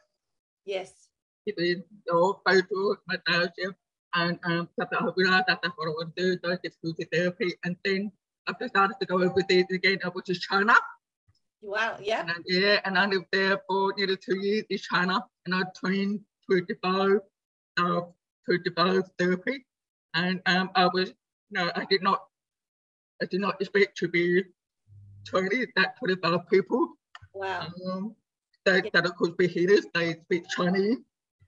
Yes. 0.67 0.93
It 1.47 1.55
was 1.57 1.85
all 2.13 2.43
photos, 2.45 2.97
myself, 3.07 3.75
and 4.15 4.39
um, 4.45 4.69
that 4.77 4.89
I 4.93 5.09
realized 5.17 5.45
that 5.49 5.61
that's 5.63 5.75
what 5.77 5.87
I 5.87 5.91
want 5.91 6.17
to 6.17 6.23
do. 6.23 6.39
So 6.45 6.53
I 6.53 6.59
did 6.63 6.75
the 6.83 7.07
therapy. 7.11 7.55
And 7.65 7.77
then 7.85 8.13
after 8.49 8.69
started 8.69 8.97
to 9.01 9.07
go 9.07 9.23
overseas 9.23 9.67
again, 9.71 9.99
I 10.05 10.09
went 10.09 10.27
to 10.27 10.35
China. 10.35 10.75
Wow, 11.63 11.97
yeah. 12.01 12.21
And, 12.21 12.45
yeah, 12.47 12.81
and 12.85 12.99
I 12.99 13.07
lived 13.07 13.27
there 13.33 13.61
for 13.69 13.95
nearly 13.97 14.17
two 14.17 14.37
years 14.37 14.65
in 14.69 14.79
China. 14.79 15.25
And 15.47 15.55
I 15.55 15.63
trained 15.79 16.21
25 16.51 17.21
uh, 17.79 18.01
to 18.49 18.59
develop 18.59 19.07
therapy. 19.19 19.65
And 20.15 20.41
um, 20.47 20.71
I 20.75 20.87
was, 20.87 21.13
no, 21.51 21.71
I 21.75 21.87
did 21.89 22.03
not, 22.03 22.23
I 23.23 23.27
did 23.27 23.41
not 23.41 23.61
expect 23.61 23.97
to 23.99 24.09
be 24.09 24.45
training 25.27 25.67
that 25.77 25.99
25 25.99 26.49
people. 26.49 26.89
Wow. 27.35 27.67
Um, 27.91 28.15
that, 28.65 28.85
yeah. 28.85 28.91
that 29.01 29.17
could 29.17 29.37
be 29.37 29.47
healers, 29.47 29.87
they 29.95 30.15
speak 30.15 30.45
Chinese. 30.49 30.99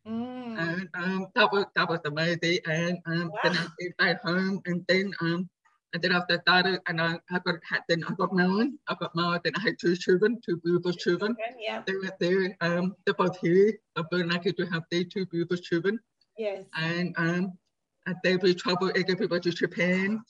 Mm. 0.06 0.58
And 0.58 0.88
um, 0.94 1.26
that 1.35 1.52
was 1.52 1.66
that 1.75 1.88
was 1.88 2.00
amazing. 2.06 2.61
And 2.66 2.99
um, 3.06 3.28
wow. 3.28 3.38
then 3.42 3.52
I 3.52 3.66
came 3.78 3.92
back 3.99 4.23
home, 4.23 4.61
and 4.64 4.85
then 4.88 5.12
um, 5.20 5.49
and 5.92 6.02
then 6.02 6.12
after 6.12 6.42
that, 6.47 6.80
and 6.87 7.00
I, 7.00 7.18
I 7.30 7.38
got 7.44 7.56
then 7.88 8.04
I 8.04 8.14
got 8.14 8.35
married. 8.35 8.73
I 8.88 8.94
got 8.99 9.14
married. 9.14 9.42
Then 9.44 9.52
I 9.56 9.61
had 9.61 9.78
two 9.78 9.97
children, 9.97 10.40
two 10.44 10.56
beautiful 10.58 10.92
children. 10.92 11.37
Yeah. 11.58 11.82
They 11.87 11.94
were 11.94 12.12
there. 12.20 12.56
Um, 12.61 12.94
they're 13.04 13.14
both 13.14 13.38
here. 13.38 13.75
I'm 13.97 14.06
very 14.11 14.25
lucky 14.25 14.52
to 14.52 14.66
have 14.66 14.85
these 14.90 15.08
two 15.12 15.26
beautiful 15.26 15.58
children. 15.58 15.99
Yes. 16.38 16.64
And 16.75 17.14
um, 17.18 17.52
and 18.06 18.16
they 18.25 18.37
will 18.37 18.54
travel 18.54 18.90
everywhere 18.97 19.40
to 19.40 19.50
Japan. 19.50 20.23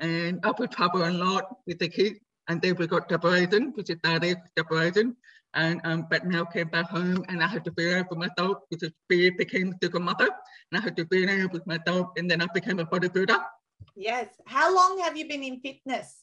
And 0.00 0.40
I 0.44 0.52
will 0.58 0.68
travel 0.68 1.08
a 1.08 1.10
lot 1.10 1.58
with 1.66 1.78
the 1.78 1.88
kids. 1.88 2.18
And 2.48 2.62
then 2.62 2.76
we 2.76 2.86
got 2.86 3.08
separation, 3.10 3.72
which 3.74 3.90
is 3.90 3.96
daddy 4.02 4.34
separation. 4.56 5.16
And 5.54 5.80
um, 5.84 6.06
but 6.10 6.26
now 6.26 6.44
came 6.44 6.68
back 6.68 6.90
home 6.90 7.24
and 7.28 7.42
I 7.42 7.46
had 7.46 7.64
to 7.64 7.72
be 7.72 7.84
there 7.84 8.04
for 8.04 8.14
my 8.14 8.28
dog, 8.36 8.58
because 8.70 8.92
be 9.08 9.30
became 9.30 9.72
a 9.72 9.76
single 9.82 10.00
mother. 10.00 10.28
And 10.70 10.80
I 10.80 10.80
had 10.84 10.96
to 10.96 11.04
be 11.06 11.24
there 11.24 11.48
with 11.48 11.66
my 11.66 11.78
dog, 11.78 12.18
and 12.18 12.30
then 12.30 12.42
I 12.42 12.46
became 12.52 12.78
a 12.78 12.84
bodybuilder. 12.84 13.40
Yes. 13.94 14.28
How 14.46 14.74
long 14.74 14.98
have 15.00 15.16
you 15.16 15.26
been 15.26 15.42
in 15.42 15.60
fitness? 15.60 16.14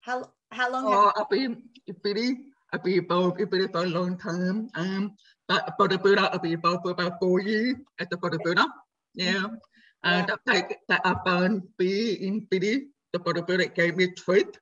How 0.00 0.32
how 0.50 0.72
long? 0.72 0.84
Oh, 0.86 1.12
I've 1.16 1.30
been 1.30 1.62
really, 2.02 2.38
I've 2.72 2.82
been 2.82 2.98
involved 2.98 3.40
in 3.40 3.48
for 3.48 3.84
a 3.84 3.86
long 3.86 4.18
time. 4.18 4.70
Um, 4.74 5.14
but 5.46 5.78
bodybuilder, 5.78 6.34
I've 6.34 6.42
been 6.42 6.52
involved 6.54 6.82
for 6.82 6.90
about 6.90 7.20
four 7.20 7.40
years 7.40 7.76
as 7.98 8.08
a 8.12 8.16
bodybuilder. 8.16 8.66
Yeah. 9.14 9.32
Mm-hmm. 9.34 9.54
And 10.04 10.30
yeah. 10.46 10.62
that 10.88 11.00
I 11.04 11.16
found 11.26 11.62
being 11.76 12.22
in 12.22 12.46
Billy, 12.48 12.86
the 13.12 13.18
bodybuilder 13.18 13.74
gave 13.74 13.96
me 13.96 14.14
strength. 14.16 14.60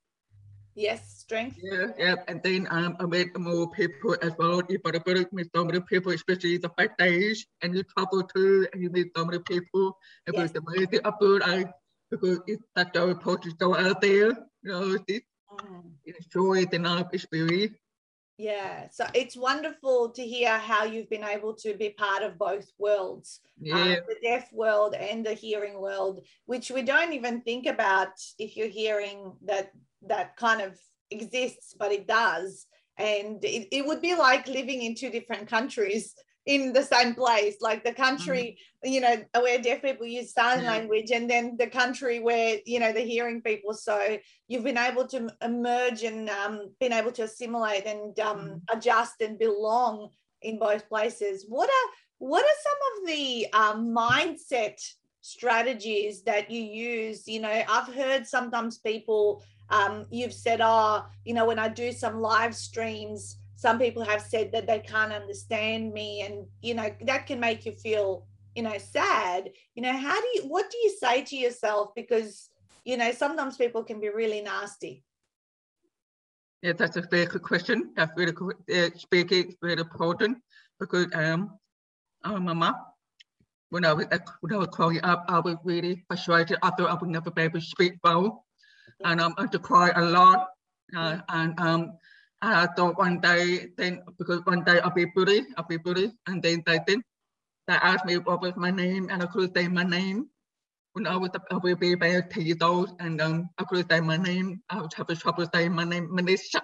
Yes, 0.77 1.25
strength. 1.25 1.57
Yeah, 1.63 1.89
yeah. 1.99 2.17
And 2.29 2.43
then 2.43 2.69
um, 2.71 2.97
I 3.01 3.07
met 3.07 3.33
more 3.39 3.71
people 3.71 4.15
as 4.21 4.33
well. 4.39 4.61
You 4.69 4.79
bodybuilder 4.79 5.33
meet 5.33 5.49
so 5.57 5.65
many 5.65 5.81
people, 5.81 6.13
especially 6.13 6.59
the 6.59 6.69
five 6.77 6.95
days, 6.99 7.47
and 7.63 7.75
you 7.75 7.83
travel 7.83 8.23
too, 8.23 8.69
and 8.73 8.83
you 8.83 8.91
meet 8.91 9.09
so 9.17 9.25
many 9.25 9.39
people. 9.39 9.97
It 10.27 10.35
yes. 10.37 10.53
was 10.53 10.63
amazing. 10.63 11.01
I 11.03 11.13
feel 11.19 11.39
like 11.41 11.73
because 12.11 12.41
it's 12.47 12.63
such 12.77 12.95
a 12.95 13.15
to 13.15 13.55
go 13.59 13.75
out 13.75 14.01
there, 14.03 14.29
you 14.63 14.71
know, 14.71 14.99
this, 15.09 15.23
mm. 15.51 15.83
enjoy 16.05 16.67
the 16.67 16.79
life 16.79 17.07
experience. 17.13 17.77
Yeah, 18.39 18.89
so 18.91 19.07
it's 19.15 19.35
wonderful 19.35 20.11
to 20.11 20.23
hear 20.23 20.59
how 20.59 20.85
you've 20.85 21.09
been 21.09 21.25
able 21.25 21.55
to 21.55 21.73
be 21.73 21.89
part 21.89 22.23
of 22.23 22.37
both 22.37 22.71
worlds, 22.79 23.41
um, 23.61 23.67
yeah. 23.67 23.83
um, 23.83 23.97
the 24.09 24.17
deaf 24.23 24.53
world 24.53 24.95
and 24.95 25.25
the 25.25 25.33
hearing 25.33 25.81
world, 25.81 26.21
which 26.45 26.71
we 26.71 26.83
don't 26.83 27.15
even 27.15 27.41
think 27.41 27.65
about 27.65 28.09
if 28.39 28.55
you're 28.55 28.69
hearing 28.69 29.33
that 29.47 29.73
that 30.09 30.37
kind 30.37 30.61
of 30.61 30.79
exists, 31.11 31.75
but 31.79 31.93
it 31.93 32.07
does. 32.07 32.67
And 32.99 33.45
it, 33.45 33.69
it 33.71 33.87
would 33.87 34.01
be 34.01 34.15
like 34.15 34.49
living 34.49 34.83
in 34.83 34.95
two 34.95 35.11
different 35.11 35.49
countries 35.49 36.15
in 36.47 36.73
the 36.73 36.83
same 36.83 37.15
place 37.15 37.57
like 37.61 37.83
the 37.83 37.93
country 37.93 38.57
mm. 38.85 38.93
you 38.93 39.01
know 39.01 39.17
where 39.41 39.61
deaf 39.61 39.83
people 39.83 40.07
use 40.07 40.33
sign 40.33 40.63
yeah. 40.63 40.71
language 40.71 41.11
and 41.11 41.29
then 41.29 41.57
the 41.59 41.67
country 41.67 42.21
where 42.21 42.59
you 42.65 42.79
know 42.79 42.93
the 42.93 43.01
hearing 43.01 43.43
people 43.43 43.75
so 43.75 44.17
you've 44.47 44.65
been 44.65 44.79
able 44.79 45.07
to 45.07 45.29
emerge 45.43 46.05
and 46.05 46.31
um, 46.31 46.71
been 46.81 46.93
able 46.93 47.11
to 47.11 47.25
assimilate 47.25 47.85
and 47.85 48.19
um, 48.21 48.39
mm. 48.39 48.61
adjust 48.71 49.21
and 49.21 49.39
belong 49.39 50.09
in 50.43 50.59
both 50.59 50.89
places 50.89 51.45
what 51.49 51.69
are 51.69 51.91
what 52.19 52.45
are 52.45 52.63
some 52.63 53.03
of 53.03 53.09
the 53.09 53.47
um, 53.53 53.95
mindset 53.95 54.81
strategies 55.21 56.23
that 56.23 56.49
you 56.49 56.63
use 56.63 57.27
you 57.27 57.41
know 57.41 57.63
i've 57.69 57.93
heard 57.93 58.25
sometimes 58.25 58.79
people 58.79 59.43
um, 59.71 60.07
you've 60.11 60.33
said 60.33 60.61
oh 60.63 61.05
you 61.25 61.35
know 61.35 61.47
when 61.47 61.59
i 61.59 61.69
do 61.69 61.93
some 61.93 62.21
live 62.21 62.55
streams 62.55 63.39
some 63.57 63.79
people 63.79 64.05
have 64.05 64.21
said 64.21 64.53
that 64.53 64.67
they 64.67 64.79
can't 64.81 65.13
understand 65.13 65.93
me 65.93 66.23
and 66.23 66.47
you 66.63 66.75
know 66.75 66.89
that 67.03 67.27
can 67.27 67.41
make 67.41 67.65
you 67.65 67.73
feel 67.73 68.27
you 68.57 68.63
know 68.63 68.79
sad. 68.79 69.51
You 69.75 69.83
know 69.83 69.93
how 69.93 70.21
do 70.21 70.27
you 70.35 70.43
what 70.49 70.71
do 70.71 70.79
you 70.79 70.97
say 70.99 71.23
to 71.23 71.37
yourself? 71.37 71.95
Because 71.95 72.49
you 72.85 72.97
know 72.97 73.13
sometimes 73.13 73.57
people 73.57 73.85
can 73.85 74.01
be 74.01 74.09
really 74.09 74.41
nasty. 74.41 75.05
Yeah 76.63 76.73
that's 76.73 76.97
a 76.97 77.03
very 77.03 77.27
good 77.27 77.43
question. 77.43 77.93
That's 77.95 78.13
really 78.17 78.33
good 78.33 78.57
uh, 78.75 78.91
speaking 78.97 79.55
very 79.63 79.81
important 79.81 80.39
because 80.81 81.07
um 81.15 81.59
our 82.25 82.41
mama 82.41 82.75
when 83.69 83.85
I 83.85 83.93
was 83.93 84.07
when 84.41 84.55
I 84.55 84.57
was 84.57 84.69
growing 84.69 85.03
up 85.03 85.27
I 85.29 85.39
was 85.41 85.57
really 85.63 86.03
frustrated 86.09 86.57
I 86.63 86.71
thought 86.71 86.91
I 86.91 86.95
would 86.95 87.11
never 87.11 87.31
be 87.31 87.43
able 87.43 87.61
to 87.61 87.67
speak 87.67 87.95
well 88.03 88.46
and 89.05 89.21
um, 89.21 89.35
I 89.39 89.43
had 89.43 89.53
to 89.53 89.59
cry 89.59 89.91
a 89.95 90.03
lot 90.03 90.49
uh, 90.97 91.19
and 91.29 91.59
um 91.61 91.99
uh, 92.43 92.69
so 92.77 92.93
one 92.93 93.19
day, 93.21 93.69
then 93.77 94.03
because 94.19 94.45
one 94.45 94.63
day 94.63 94.79
I'll 94.81 94.91
be 94.91 95.07
bullied, 95.07 95.45
I'll 95.57 95.67
be 95.67 95.79
and 96.27 96.43
then 96.43 96.63
they 96.67 96.79
then 96.87 97.03
they 97.67 97.75
asked 97.75 98.05
me 98.05 98.19
what 98.19 98.43
was 98.43 98.53
my 98.57 98.71
name, 98.71 99.09
and 99.11 99.23
I 99.23 99.27
couldn't 99.27 99.57
say 99.57 99.69
my 99.69 99.83
name. 99.83 100.29
When 100.93 101.07
I 101.07 101.17
was 101.17 101.31
I 101.51 101.57
will 101.57 101.77
be 101.77 101.97
years 102.37 102.63
old, 102.63 102.97
and 103.01 103.21
um, 103.21 103.51
I 103.59 103.65
couldn't 103.65 103.91
say 103.91 104.01
my 104.01 104.17
name. 104.17 104.63
I 104.71 104.81
was 104.81 104.95
having 104.95 105.17
trouble 105.17 105.47
saying 105.53 105.73
my 105.73 105.85
name, 105.85 106.09
Manisha, 106.09 106.61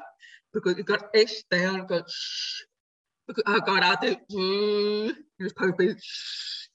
because 0.52 0.78
it 0.78 0.86
got 0.86 1.08
H 1.14 1.42
there, 1.50 1.82
got 1.84 2.08
shh, 2.08 2.62
because 3.26 3.44
I 3.46 3.58
got 3.60 3.82
out 3.82 4.02
there, 4.02 4.16
it 4.28 5.16
was 5.40 5.52
probably 5.54 5.94
shh. 6.00 6.68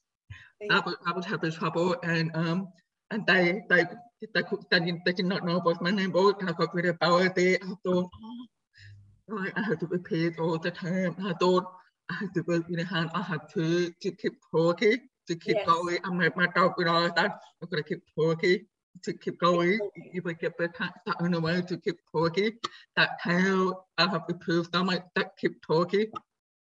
I 0.70 0.80
was 0.80 0.96
I 1.06 1.12
was 1.14 1.26
having 1.26 1.52
trouble, 1.52 1.96
and 2.04 2.32
um, 2.36 2.68
and 3.12 3.26
they 3.26 3.64
they 3.70 3.84
they, 4.34 4.44
they, 4.72 5.02
they 5.06 5.14
did 5.14 5.26
not 5.26 5.46
know 5.46 5.60
what 5.60 5.82
my 5.82 5.92
name 5.92 6.12
was, 6.12 6.36
and 6.40 6.50
I 6.50 6.54
got 6.54 6.74
really 6.74 6.90
embarrassed. 6.90 7.38
I 7.38 7.58
thought. 7.84 8.10
Oh, 9.30 9.46
I 9.58 9.62
had 9.62 9.82
to 9.82 9.88
repeat 9.88 10.40
all 10.40 10.58
the 10.58 10.72
time. 10.72 11.16
I 11.20 11.34
thought 11.34 11.66
I 12.10 12.14
had 12.14 12.34
to 12.36 12.42
work 12.44 12.66
really 12.70 12.84
hard. 12.84 13.10
I 13.14 13.22
had 13.22 13.42
to, 13.56 13.92
to 13.92 14.12
keep 14.12 14.34
talking, 14.52 15.00
to 15.28 15.36
keep 15.36 15.58
yes. 15.58 15.66
going. 15.66 15.98
I 16.04 16.10
made 16.12 16.36
my 16.36 16.48
dog 16.56 16.76
with 16.78 16.88
all 16.88 17.12
that. 17.14 17.40
I'm 17.62 17.70
going 17.70 17.84
to 17.84 17.90
keep 17.90 18.04
talking, 18.18 18.66
to 19.04 19.14
keep 19.14 19.40
going. 19.40 19.80
If 19.96 20.26
I 20.26 20.34
get 20.34 20.58
better, 20.58 20.74
that 21.06 21.16
on 21.20 21.32
the 21.32 21.42
way 21.42 21.62
to 21.62 21.78
keep 21.78 21.98
talking. 22.12 22.52
That's 22.96 23.12
how 23.22 23.84
I 23.98 24.08
have 24.08 24.24
improved 24.30 24.70
so 24.74 24.84
much. 24.84 25.04
That 25.16 25.32
keep 25.38 25.62
talking, 25.66 26.06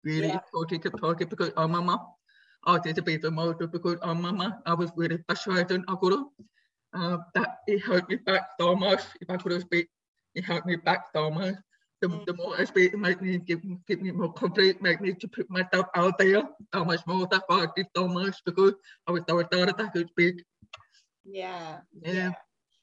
really 0.02 0.28
yeah. 0.28 0.40
talking, 0.52 0.80
keep 0.80 0.98
talking 1.00 1.28
because 1.28 1.52
I 1.56 1.66
did 1.66 1.76
a 1.76 1.78
bit 1.78 1.98
of 2.66 3.32
more 3.32 3.54
because 3.54 3.99
oh, 4.02 4.14
mama, 4.14 4.61
I 4.66 4.75
was 4.75 4.90
really 4.96 5.18
frustrated. 5.26 5.82
I 5.88 5.94
could 5.94 6.25
uh, 6.94 7.18
that 7.35 7.58
it 7.66 7.80
hurt 7.80 8.08
me 8.08 8.16
back 8.16 8.49
so 8.61 8.75
much. 8.75 9.00
If 9.20 9.30
I 9.30 9.37
could 9.37 9.52
have 9.52 9.62
speak, 9.62 9.88
it 10.35 10.44
hurt 10.44 10.66
me 10.66 10.76
back 10.76 11.06
so 11.14 11.30
much 11.30 11.56
the, 12.02 12.08
the 12.26 12.35
more 12.35 12.58
I 12.58 12.64
speak, 12.64 12.92
it 12.92 12.99
makes 12.99 13.20
me 13.20 13.38
give, 13.38 13.61
give 13.87 14.02
me 14.02 14.11
more 14.11 14.32
confidence, 14.32 14.78
make 14.80 15.00
me 15.00 15.14
to 15.14 15.28
put 15.28 15.49
myself 15.50 15.87
out 15.94 16.18
there 16.18 16.42
so 16.75 16.85
much 16.85 17.06
more. 17.06 17.26
That's 17.30 17.44
why 17.46 17.64
I 17.64 17.66
did 17.75 17.87
so 17.96 18.06
much 18.06 18.37
because 18.44 18.75
I 19.06 19.12
was 19.12 19.23
so 19.28 19.38
excited 19.38 19.75
I 19.78 19.88
could 19.88 20.08
speak. 20.08 20.44
Yeah. 21.25 21.78
Yeah. 22.02 22.12
yeah. 22.12 22.32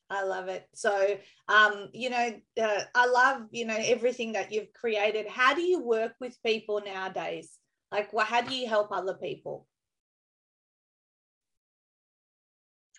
I 0.09 0.23
love 0.23 0.47
it. 0.47 0.67
So, 0.73 1.17
um, 1.47 1.89
you 1.93 2.09
know, 2.09 2.35
uh, 2.61 2.81
I 2.93 3.07
love, 3.07 3.47
you 3.51 3.65
know, 3.65 3.77
everything 3.77 4.33
that 4.33 4.51
you've 4.51 4.73
created. 4.73 5.27
How 5.27 5.53
do 5.55 5.61
you 5.61 5.79
work 5.79 6.13
with 6.19 6.37
people 6.45 6.81
nowadays? 6.85 7.57
Like, 7.91 8.11
well, 8.13 8.25
how 8.25 8.41
do 8.41 8.53
you 8.53 8.67
help 8.67 8.91
other 8.91 9.15
people? 9.15 9.67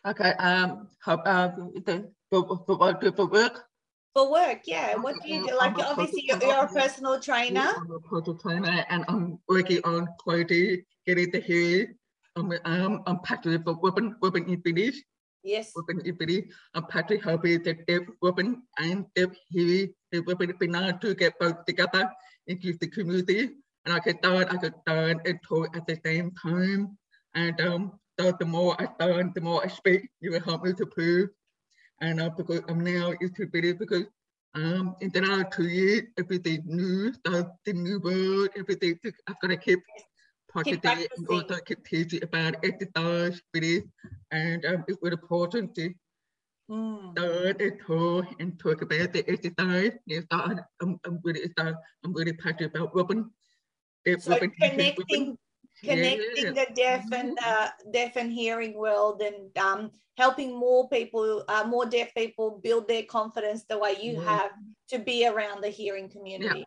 Okay. 0.07 0.33
Um, 0.39 0.89
help, 1.05 1.23
uh, 1.25 1.49
the, 1.87 2.11
for, 2.31 2.47
for, 2.47 2.65
for, 2.67 2.77
work, 3.27 3.65
for 4.15 4.31
work, 4.31 4.63
yeah. 4.67 4.95
What 4.97 5.17
do 5.23 5.29
you 5.29 5.47
do? 5.47 5.57
Like, 5.57 5.79
obviously, 5.79 6.25
you're, 6.27 6.39
you're, 6.43 6.65
a 6.65 6.69
personal 6.69 7.19
trainer. 7.21 7.73
I'm 7.77 7.91
a 7.91 8.01
personal 8.01 8.39
trainer, 8.39 8.85
and 8.89 9.05
I'm 9.09 9.39
working 9.49 9.81
on 9.85 10.09
quality, 10.19 10.85
getting 11.07 11.31
the 11.31 11.41
hair. 11.41 11.95
I'm, 12.37 12.53
I'm, 12.65 13.03
I'm 13.07 13.19
passionate 13.21 13.65
for 13.65 13.75
women, 13.75 14.17
women 14.21 14.49
in 14.49 14.61
British. 14.61 15.03
Yes. 15.43 15.73
Women 15.75 16.07
in 16.07 16.15
British. 16.15 16.45
I'm 16.75 16.87
passionate 16.87 17.25
helping 17.25 17.63
the 17.63 17.75
deaf 17.75 18.03
women 18.23 18.63
and 18.79 19.07
deaf 19.15 19.31
hearing 19.49 19.93
the 20.13 20.21
women 20.21 20.51
in 20.51 20.59
Penang 20.59 20.99
to 21.01 21.15
get 21.15 21.39
both 21.39 21.65
together 21.65 22.11
give 22.47 22.79
the 22.79 22.89
community. 22.89 23.51
And 23.85 23.95
I 23.95 23.99
can 23.99 24.19
learn, 24.23 24.45
I 24.49 24.57
can 24.57 24.75
learn 24.87 25.21
and 25.25 25.39
talk 25.47 25.77
at 25.77 25.87
the 25.87 25.99
same 26.05 26.33
time. 26.43 26.97
And 27.35 27.61
um, 27.61 27.93
so 28.19 28.33
the 28.39 28.45
more 28.45 28.77
I 28.81 29.05
learn, 29.05 29.33
the 29.35 29.41
more 29.41 29.65
I 29.65 29.69
speak, 29.69 30.09
you 30.21 30.31
will 30.33 30.41
help 30.41 30.65
me 30.65 30.73
to 30.75 30.87
prove 30.87 31.31
and 32.01 32.21
uh, 32.21 32.31
because 32.31 32.61
I'm 32.69 32.81
now 32.81 33.13
it 33.21 33.79
because 33.79 34.05
um, 34.55 34.95
in 35.01 35.11
the 35.11 35.21
last 35.23 35.53
two 35.53 35.67
years, 35.67 36.03
everything 36.19 36.63
new, 36.65 37.13
the, 37.25 37.51
the 37.65 37.73
new 37.73 37.99
word, 37.99 38.51
everything, 38.57 38.99
I've 39.27 39.41
got 39.41 39.49
to 39.49 39.57
keep 39.57 39.81
positive 40.53 41.09
and 41.17 41.29
also 41.29 41.57
keep 41.67 41.85
teaching 41.85 42.23
about 42.23 42.65
exercise, 42.65 43.41
really, 43.53 43.83
and 44.31 44.65
um, 44.65 44.85
it's 44.87 44.99
very 45.03 45.15
important 45.15 45.75
to 45.75 45.93
mm. 46.71 47.19
learn 47.19 47.57
and 47.59 47.81
talk 47.81 48.27
and 48.39 48.59
talk 48.61 48.83
about 48.83 49.13
the 49.13 49.29
exercise. 49.29 49.93
Yes, 50.07 50.25
I, 50.31 50.55
I'm, 50.81 51.01
I'm 51.05 51.19
really, 51.25 51.51
I'm 51.59 52.13
really 52.13 52.35
passionate 52.35 52.77
about 52.77 52.95
women. 52.95 53.31
So 54.19 54.39
connecting, 54.39 55.39
connecting 55.85 56.47
yeah. 56.47 56.51
the 56.53 56.67
deaf 56.75 57.05
and 57.13 57.39
uh, 57.45 57.69
deaf 57.93 58.17
and 58.17 58.33
hearing 58.33 58.75
world 58.75 59.23
and 59.23 59.57
um, 59.59 59.91
helping 60.17 60.59
more 60.59 60.89
people 60.89 61.45
uh, 61.49 61.65
more 61.67 61.87
deaf 61.87 62.15
people 62.15 62.61
build 62.63 62.89
their 62.89 63.03
confidence 63.05 63.65
the 63.69 63.79
way 63.79 63.97
you 64.01 64.15
yeah. 64.15 64.39
have 64.39 64.51
to 64.89 64.99
be 64.99 65.27
around 65.27 65.63
the 65.63 65.69
hearing 65.69 66.09
community. 66.09 66.65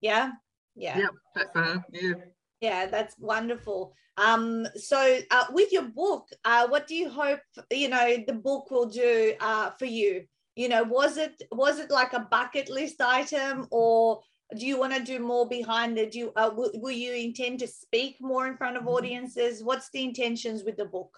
Yeah? 0.00 0.32
Yeah. 0.74 0.98
Yeah, 0.98 1.42
uh, 1.54 1.78
yeah. 1.92 2.12
yeah 2.60 2.86
that's 2.86 3.16
wonderful. 3.18 3.94
Um 4.16 4.66
so 4.76 5.18
uh, 5.30 5.44
with 5.52 5.72
your 5.72 5.88
book 5.88 6.28
uh, 6.44 6.68
what 6.68 6.86
do 6.86 6.94
you 6.94 7.08
hope 7.08 7.40
you 7.70 7.88
know 7.88 8.18
the 8.26 8.34
book 8.34 8.70
will 8.70 8.86
do 8.86 9.34
uh, 9.40 9.70
for 9.78 9.86
you? 9.86 10.24
You 10.56 10.68
know 10.68 10.82
was 10.82 11.16
it 11.16 11.42
was 11.52 11.78
it 11.78 11.90
like 11.90 12.12
a 12.12 12.26
bucket 12.30 12.68
list 12.68 13.00
item 13.00 13.66
or 13.70 14.20
do 14.56 14.66
you 14.66 14.78
want 14.78 14.94
to 14.94 15.02
do 15.02 15.18
more 15.18 15.48
behind 15.48 15.98
it 15.98 16.12
do 16.12 16.18
you 16.18 16.32
uh, 16.36 16.50
will, 16.54 16.70
will 16.74 16.90
you 16.90 17.12
intend 17.12 17.58
to 17.60 17.66
speak 17.66 18.16
more 18.20 18.46
in 18.46 18.56
front 18.56 18.76
of 18.76 18.82
mm-hmm. 18.82 18.94
audiences? 18.94 19.62
What's 19.62 19.90
the 19.90 20.02
intentions 20.02 20.64
with 20.64 20.76
the 20.76 20.84
book? 20.84 21.16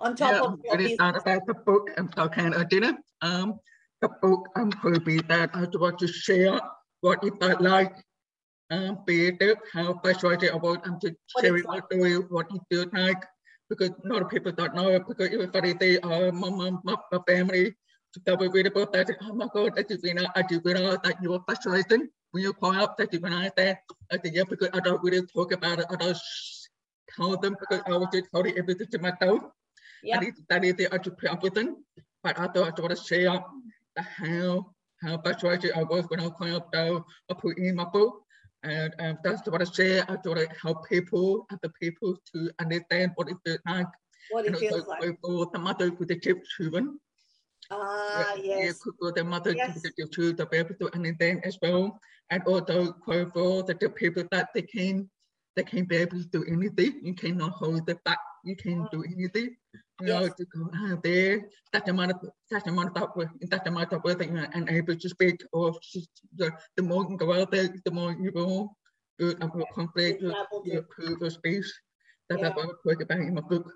On 0.00 0.16
top 0.16 0.32
yeah, 0.32 0.40
of 0.40 0.80
it 0.80 0.92
is 0.92 0.98
not 0.98 1.16
about 1.16 1.46
the 1.46 1.54
book 1.54 1.90
i'm 1.96 2.08
talking 2.08 2.46
about 2.46 2.70
dinner. 2.70 2.96
Um 3.20 3.58
the 4.00 4.08
book 4.20 4.48
i'm 4.56 4.72
hoping 4.72 5.22
that 5.28 5.50
i 5.54 5.66
want 5.74 5.98
to 6.00 6.08
share 6.08 6.60
what 7.02 7.22
it 7.22 7.34
felt 7.40 7.60
like 7.60 7.94
um 8.70 8.98
be 9.06 9.28
it 9.28 9.58
how 9.72 9.98
frustrated 10.02 10.50
about 10.50 10.86
i'm 10.86 10.98
just 11.00 11.14
sharing 11.40 11.62
what, 11.64 11.84
like. 11.92 12.30
what 12.30 12.46
it 12.54 12.62
feels 12.70 12.92
like. 12.92 13.24
Because 13.68 13.90
a 14.04 14.08
lot 14.08 14.22
of 14.22 14.28
people 14.28 14.52
don't 14.52 14.74
know 14.74 14.88
it 14.88 15.06
because 15.08 15.32
everybody 15.32 15.72
they 15.72 15.98
are 16.00 16.30
my 16.32 16.50
mom 16.50 16.80
my, 16.84 16.96
my 17.10 17.18
family 17.26 17.74
so 18.26 18.34
we 18.34 18.48
read 18.48 18.66
about 18.66 18.92
that 18.92 19.08
oh 19.22 19.34
my 19.34 19.48
god 19.54 19.78
I 19.78 19.82
just 19.82 20.04
you 20.04 20.14
know 20.14 20.26
I 20.36 20.42
just 20.42 20.64
realize 20.64 20.98
that 21.04 21.22
you 21.22 21.32
are 21.34 21.42
frustrating 21.46 22.08
when 22.32 22.42
you 22.42 22.52
call 22.52 22.74
out 22.74 22.98
that 22.98 23.12
you 23.12 23.20
that 23.20 23.78
I 24.10 24.16
think 24.18 24.34
yeah 24.34 24.44
because 24.48 24.70
I 24.72 24.80
don't 24.80 25.02
really 25.02 25.24
talk 25.26 25.52
about 25.52 25.78
it 25.78 25.86
I 25.90 25.96
don't 25.96 26.18
tell 27.14 27.36
them 27.36 27.56
because 27.60 27.82
I 27.86 27.96
was 27.96 28.08
just 28.12 28.30
telling 28.30 28.58
everything 28.58 28.88
to 28.88 28.98
myself 28.98 29.40
yeah 30.02 30.20
that 30.48 30.64
is 30.64 30.74
the 30.74 30.92
I 30.92 30.98
just 30.98 31.16
put 31.18 31.30
up 31.30 31.42
with 31.42 31.54
them 31.54 31.84
but 32.22 32.38
I 32.38 32.46
thought 32.48 32.78
I 32.78 32.82
want 32.82 32.96
to 32.96 33.02
share 33.02 33.30
how 33.96 34.74
how 35.02 35.20
frustrated 35.22 35.72
I 35.76 35.82
was 35.82 36.04
when 36.08 36.20
I 36.20 36.28
called 36.28 36.50
out 36.50 36.72
though 36.72 37.04
I 37.30 37.34
put 37.34 37.58
in 37.58 37.76
my 37.76 37.84
book 37.84 38.22
and 38.64 38.94
um, 39.00 39.18
that's 39.24 39.46
what 39.48 39.60
I 39.60 39.64
share. 39.64 40.04
I 40.08 40.16
want 40.24 40.38
to 40.38 40.48
help 40.60 40.88
people, 40.88 41.46
other 41.50 41.72
people 41.80 42.16
to 42.32 42.50
understand 42.60 43.12
what 43.16 43.28
it 43.28 43.36
feels 43.44 43.58
like. 43.66 43.86
What 44.30 44.46
it 44.46 44.56
feels 44.56 44.86
like. 44.86 45.18
For 45.20 45.50
the 45.52 45.58
mother 45.58 45.90
with 45.90 46.08
the 46.08 46.20
children, 46.58 47.00
Ah, 47.72 48.34
yes. 48.34 48.80
The 48.80 49.24
mother 49.24 49.52
yes. 49.52 49.80
the 49.82 50.06
to 50.12 50.46
be 50.46 50.56
able 50.56 50.74
to 50.74 50.94
understand 50.94 51.44
as 51.44 51.58
well. 51.62 51.98
And 52.30 52.42
also 52.44 52.94
for 53.04 53.62
the 53.62 53.92
people 53.96 54.24
that 54.30 54.48
they 54.54 54.62
can 54.62 55.08
they 55.54 55.62
can 55.62 55.84
be 55.84 55.96
able 55.96 56.18
to 56.18 56.28
do 56.28 56.44
anything. 56.48 57.00
You 57.02 57.14
cannot 57.14 57.52
hold 57.52 57.86
them 57.86 57.98
back. 58.04 58.18
You 58.44 58.56
can 58.56 58.88
do 58.90 59.04
anything. 59.04 59.56
You 60.00 60.08
know, 60.08 60.28
to 60.28 60.44
go 60.46 60.70
out 60.86 61.02
there, 61.02 61.48
such 61.72 61.88
amount 61.88 62.12
of 62.12 62.18
such 62.50 62.66
amount 62.66 62.96
of 62.96 63.14
work, 63.14 63.30
such 63.50 63.66
amount 63.66 63.92
of 63.92 64.02
work 64.02 64.18
that 64.18 64.30
you're 64.32 64.48
unable 64.54 64.96
to 64.96 65.08
speak 65.08 65.42
or 65.52 65.74
the, 66.36 66.50
the 66.76 66.82
more 66.82 67.06
you 67.08 67.16
go 67.16 67.32
out 67.32 67.50
there, 67.50 67.68
the 67.84 67.90
more 67.90 68.12
you 68.12 68.32
will 68.34 68.76
build 69.18 69.42
up 69.42 69.54
your 69.54 69.66
conflict, 69.74 70.22
you 70.22 70.34
improve 70.78 71.20
your 71.20 71.30
speech. 71.30 71.66
That's 72.28 72.42
yeah. 72.42 72.50
what 72.54 72.64
I 72.64 72.90
talk 72.90 73.02
about 73.02 73.18
in 73.20 73.34
my 73.34 73.42
book. 73.42 73.70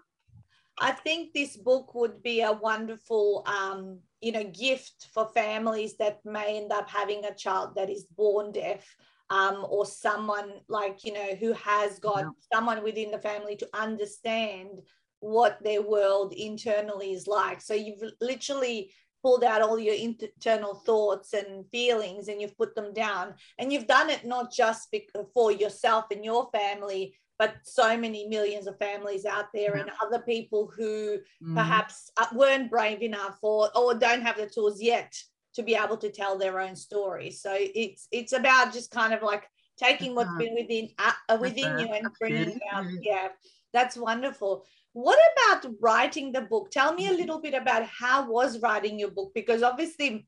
I 0.78 0.92
think 0.92 1.32
this 1.32 1.56
book 1.56 1.94
would 1.94 2.22
be 2.22 2.42
a 2.42 2.52
wonderful, 2.52 3.44
um, 3.46 4.00
you 4.20 4.32
know, 4.32 4.44
gift 4.44 5.08
for 5.12 5.28
families 5.28 5.96
that 5.96 6.20
may 6.24 6.58
end 6.58 6.72
up 6.72 6.88
having 6.88 7.24
a 7.24 7.34
child 7.34 7.74
that 7.76 7.88
is 7.88 8.04
born 8.04 8.52
deaf, 8.52 8.84
um, 9.30 9.66
or 9.68 9.86
someone 9.86 10.52
like 10.68 11.04
you 11.04 11.12
know 11.12 11.34
who 11.34 11.52
has 11.54 11.98
got 11.98 12.20
yeah. 12.20 12.30
someone 12.52 12.82
within 12.84 13.10
the 13.10 13.18
family 13.18 13.56
to 13.56 13.68
understand 13.74 14.80
what 15.20 15.58
their 15.64 15.82
world 15.82 16.32
internally 16.32 17.12
is 17.12 17.26
like. 17.26 17.60
So 17.60 17.74
you've 17.74 18.02
literally 18.20 18.92
pulled 19.22 19.42
out 19.42 19.62
all 19.62 19.78
your 19.78 19.94
internal 19.94 20.74
thoughts 20.74 21.32
and 21.32 21.64
feelings 21.72 22.28
and 22.28 22.40
you've 22.40 22.56
put 22.56 22.74
them 22.74 22.92
down, 22.92 23.34
and 23.58 23.72
you've 23.72 23.86
done 23.86 24.10
it 24.10 24.24
not 24.24 24.52
just 24.52 24.94
for 25.32 25.50
yourself 25.50 26.04
and 26.10 26.24
your 26.24 26.50
family 26.52 27.14
but 27.38 27.54
so 27.62 27.96
many 27.98 28.26
millions 28.28 28.66
of 28.66 28.78
families 28.78 29.24
out 29.24 29.46
there 29.52 29.74
and 29.74 29.90
other 30.02 30.20
people 30.20 30.70
who 30.76 31.18
mm. 31.42 31.54
perhaps 31.54 32.10
uh, 32.16 32.26
weren't 32.32 32.70
brave 32.70 33.02
enough 33.02 33.38
or, 33.42 33.68
or 33.76 33.94
don't 33.94 34.22
have 34.22 34.36
the 34.36 34.46
tools 34.46 34.80
yet 34.80 35.14
to 35.54 35.62
be 35.62 35.74
able 35.74 35.96
to 35.96 36.10
tell 36.10 36.38
their 36.38 36.60
own 36.60 36.76
story. 36.76 37.30
So 37.30 37.54
it's 37.54 38.08
it's 38.12 38.32
about 38.32 38.72
just 38.72 38.90
kind 38.90 39.12
of 39.12 39.22
like 39.22 39.44
taking 39.78 40.14
what's 40.14 40.34
been 40.38 40.54
within 40.54 40.88
uh, 40.98 41.12
uh 41.28 41.38
within 41.40 41.78
you 41.78 41.88
and 41.92 42.08
bringing 42.18 42.50
it 42.50 42.62
out. 42.72 42.86
yeah 43.02 43.28
that's 43.76 43.96
wonderful. 43.96 44.64
What 44.94 45.18
about 45.32 45.70
writing 45.80 46.32
the 46.32 46.40
book? 46.40 46.70
Tell 46.70 46.94
me 46.94 47.08
a 47.08 47.12
little 47.12 47.40
bit 47.40 47.52
about 47.52 47.84
how 47.84 48.30
was 48.30 48.60
writing 48.60 48.98
your 48.98 49.10
book? 49.10 49.32
Because 49.34 49.62
obviously 49.62 50.26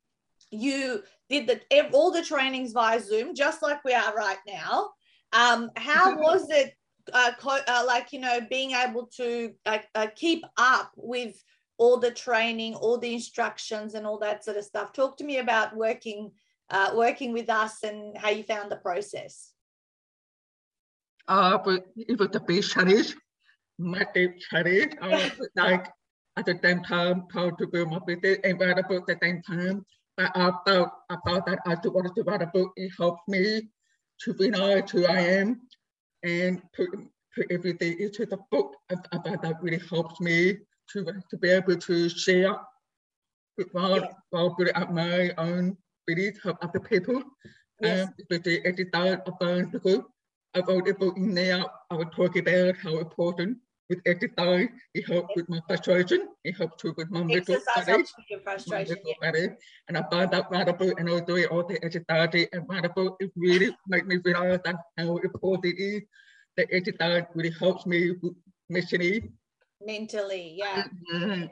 you 0.51 1.03
did 1.31 1.47
the 1.47 1.91
all 1.93 2.11
the 2.11 2.23
trainings 2.23 2.73
via 2.73 3.01
zoom 3.01 3.35
just 3.35 3.63
like 3.63 3.83
we 3.85 3.95
are 3.95 4.15
right 4.15 4.39
now. 4.47 4.91
Um, 5.33 5.71
how 5.77 6.17
was 6.27 6.51
it 6.51 6.75
uh, 7.13 7.33
uh, 7.45 7.85
like 7.87 8.13
you 8.13 8.21
know 8.21 8.41
being 8.49 8.73
able 8.73 9.07
to 9.17 9.53
uh, 9.67 9.79
uh, 9.95 10.07
keep 10.15 10.45
up 10.57 10.93
with 10.97 11.43
all 11.79 11.97
the 11.97 12.11
training 12.11 12.75
all 12.75 12.99
the 12.99 13.15
instructions 13.15 13.95
and 13.95 14.07
all 14.07 14.19
that 14.19 14.45
sort 14.45 14.57
of 14.57 14.65
stuff. 14.65 14.93
Talk 14.93 15.17
to 15.19 15.25
me 15.25 15.39
about 15.39 15.77
working 15.77 16.33
uh, 16.71 16.91
working 16.95 17.33
with 17.33 17.49
us 17.49 17.83
and 17.83 18.17
how 18.17 18.31
you 18.31 18.43
found 18.43 18.71
the 18.71 18.77
process. 18.77 19.53
Uh, 21.27 21.59
but 21.59 21.87
it 21.97 22.19
was 22.19 22.29
a 22.35 22.41
big 22.41 22.63
challenge. 22.63 23.15
Massive 23.79 24.39
challenge 24.51 24.95
uh, 25.01 25.31
like 25.57 25.87
at 26.37 26.47
the 26.47 26.59
same 26.63 26.83
time 26.83 27.25
how 27.33 27.51
to 27.51 27.67
build 27.67 27.91
my 27.91 27.99
business 28.07 28.39
and 28.45 28.61
write 28.61 28.79
a 28.79 28.83
book 28.83 29.09
at 29.11 29.21
the 29.21 29.27
same 29.27 29.43
time. 29.43 29.85
But 30.17 30.33
I 30.35 30.51
felt 30.67 30.91
that 31.47 31.59
I 31.65 31.77
wanted 31.89 32.15
to 32.17 32.23
write 32.23 32.43
a 32.43 32.47
book 32.47 32.73
it 32.77 32.91
helped 32.99 33.29
me 33.29 33.69
to 34.23 34.33
realize 34.35 34.91
who 34.91 35.07
I 35.07 35.21
am 35.21 35.61
and 36.23 36.63
put, 36.75 36.89
put 37.35 37.47
everything 37.51 37.99
into 38.01 38.27
the 38.27 38.39
book. 38.51 38.75
about 39.13 39.43
that 39.43 39.63
really 39.63 39.83
helps 39.89 40.21
me 40.21 40.59
to, 40.93 41.05
to 41.31 41.37
be 41.37 41.51
able 41.51 41.77
to 41.77 42.09
share 42.09 42.57
with 43.57 43.73
my, 43.75 43.97
yeah. 43.97 44.07
well, 44.33 44.55
put 44.55 44.75
up 44.77 44.93
my 44.93 45.31
own 45.37 45.77
beliefs 46.07 46.41
of 46.45 46.57
other 46.63 46.81
people. 46.81 47.23
Yes. 47.81 48.09
Um, 48.09 48.15
with 48.31 48.43
the 48.45 48.65
editor 48.67 49.23
about 49.27 49.73
the 49.73 49.79
book, 49.79 50.11
about 50.55 50.85
the 50.85 50.95
book 50.95 51.17
in 51.17 51.35
there, 51.35 51.65
I 51.91 51.95
would 51.95 52.13
talk 52.13 52.37
about 52.37 52.77
how 52.77 52.99
important 52.99 53.59
with 53.89 54.01
editor, 54.07 54.71
it 54.95 55.09
helps 55.09 55.35
with 55.35 55.49
my 55.49 55.61
frustration, 55.67 56.29
it 56.45 56.57
helps 56.57 56.81
too 56.81 56.95
with 56.97 57.11
my 57.11 57.23
mental 57.23 57.57
with 57.57 58.11
your 58.29 58.41
frustration. 58.41 58.97
Yeah. 59.05 59.47
And 59.89 59.97
I 59.97 60.03
find 60.11 60.31
that 60.31 60.51
wonderful 60.51 60.93
and 60.99 61.09
I 61.09 61.21
do 61.21 61.37
it 61.37 61.51
all 61.51 61.67
the 61.67 61.83
editor 61.83 62.49
and 62.53 62.69
wonderful, 62.69 63.17
it 63.21 63.31
really 63.35 63.75
makes 63.87 64.07
me 64.07 64.19
realize 64.25 64.61
that 64.65 64.77
how 64.97 65.17
important 65.17 65.75
it 65.75 65.83
is. 65.83 66.03
The 66.57 66.67
editor 66.75 67.29
really 67.35 67.55
helps 67.59 67.87
me 67.87 68.15
mentally. 68.69 69.31
Mentally, 69.85 70.55
yeah. 70.59 70.85
Mm-hmm. 71.15 71.45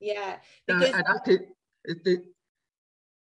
Yeah. 0.00 0.36
Because 0.66 0.90
and 0.90 1.04
I 1.06 1.18
think 1.24 1.42
the 1.84 2.24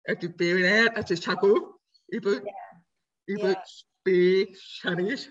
at 0.07 0.21
the 0.21 0.33
very 0.37 0.67
end, 0.67 0.89
at 0.95 1.07
the 1.07 1.17
chuckle, 1.17 1.79
it 2.07 2.23
would, 2.25 2.43
yeah. 2.43 3.35
it 3.35 3.43
would 3.43 3.57
be 4.03 4.55
Chinese, 4.81 5.29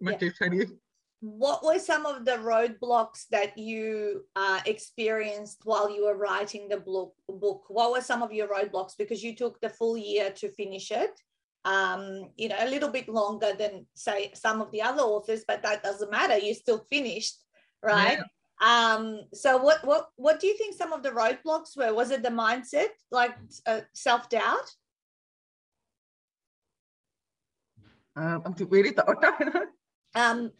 much 0.00 0.20
yeah. 0.20 0.30
Chinese 0.36 0.72
what 1.20 1.64
were 1.64 1.78
some 1.78 2.04
of 2.04 2.24
the 2.24 2.32
roadblocks 2.32 3.26
that 3.30 3.56
you 3.56 4.24
uh, 4.36 4.60
experienced 4.66 5.60
while 5.64 5.90
you 5.90 6.04
were 6.04 6.16
writing 6.16 6.68
the 6.68 6.76
book, 6.78 7.14
book? 7.28 7.64
What 7.68 7.92
were 7.92 8.00
some 8.00 8.22
of 8.22 8.32
your 8.32 8.48
roadblocks? 8.48 8.92
Because 8.98 9.22
you 9.22 9.34
took 9.34 9.60
the 9.60 9.70
full 9.70 9.96
year 9.96 10.30
to 10.32 10.50
finish 10.52 10.90
it. 10.90 11.18
Um, 11.64 12.30
you 12.36 12.48
know, 12.48 12.56
a 12.60 12.70
little 12.70 12.90
bit 12.90 13.08
longer 13.08 13.52
than 13.58 13.86
say 13.94 14.30
some 14.34 14.60
of 14.60 14.70
the 14.70 14.82
other 14.82 15.02
authors, 15.02 15.42
but 15.48 15.62
that 15.62 15.82
doesn't 15.82 16.10
matter. 16.10 16.38
You 16.38 16.54
still 16.54 16.86
finished, 16.90 17.38
right? 17.82 18.18
Yeah. 18.18 18.24
Um, 18.60 19.20
so 19.34 19.58
what 19.58 19.84
what 19.84 20.08
what 20.16 20.40
do 20.40 20.46
you 20.46 20.56
think 20.56 20.76
some 20.76 20.92
of 20.92 21.02
the 21.02 21.10
roadblocks 21.10 21.76
were? 21.76 21.92
Was 21.92 22.10
it 22.10 22.22
the 22.22 22.30
mindset, 22.30 22.88
like 23.10 23.36
uh, 23.66 23.80
self 23.94 24.28
doubt? 24.28 24.70
Um, 28.14 28.42
I'm 28.46 28.54
really 28.70 28.92
thought 28.92 29.22
um, 30.14 30.52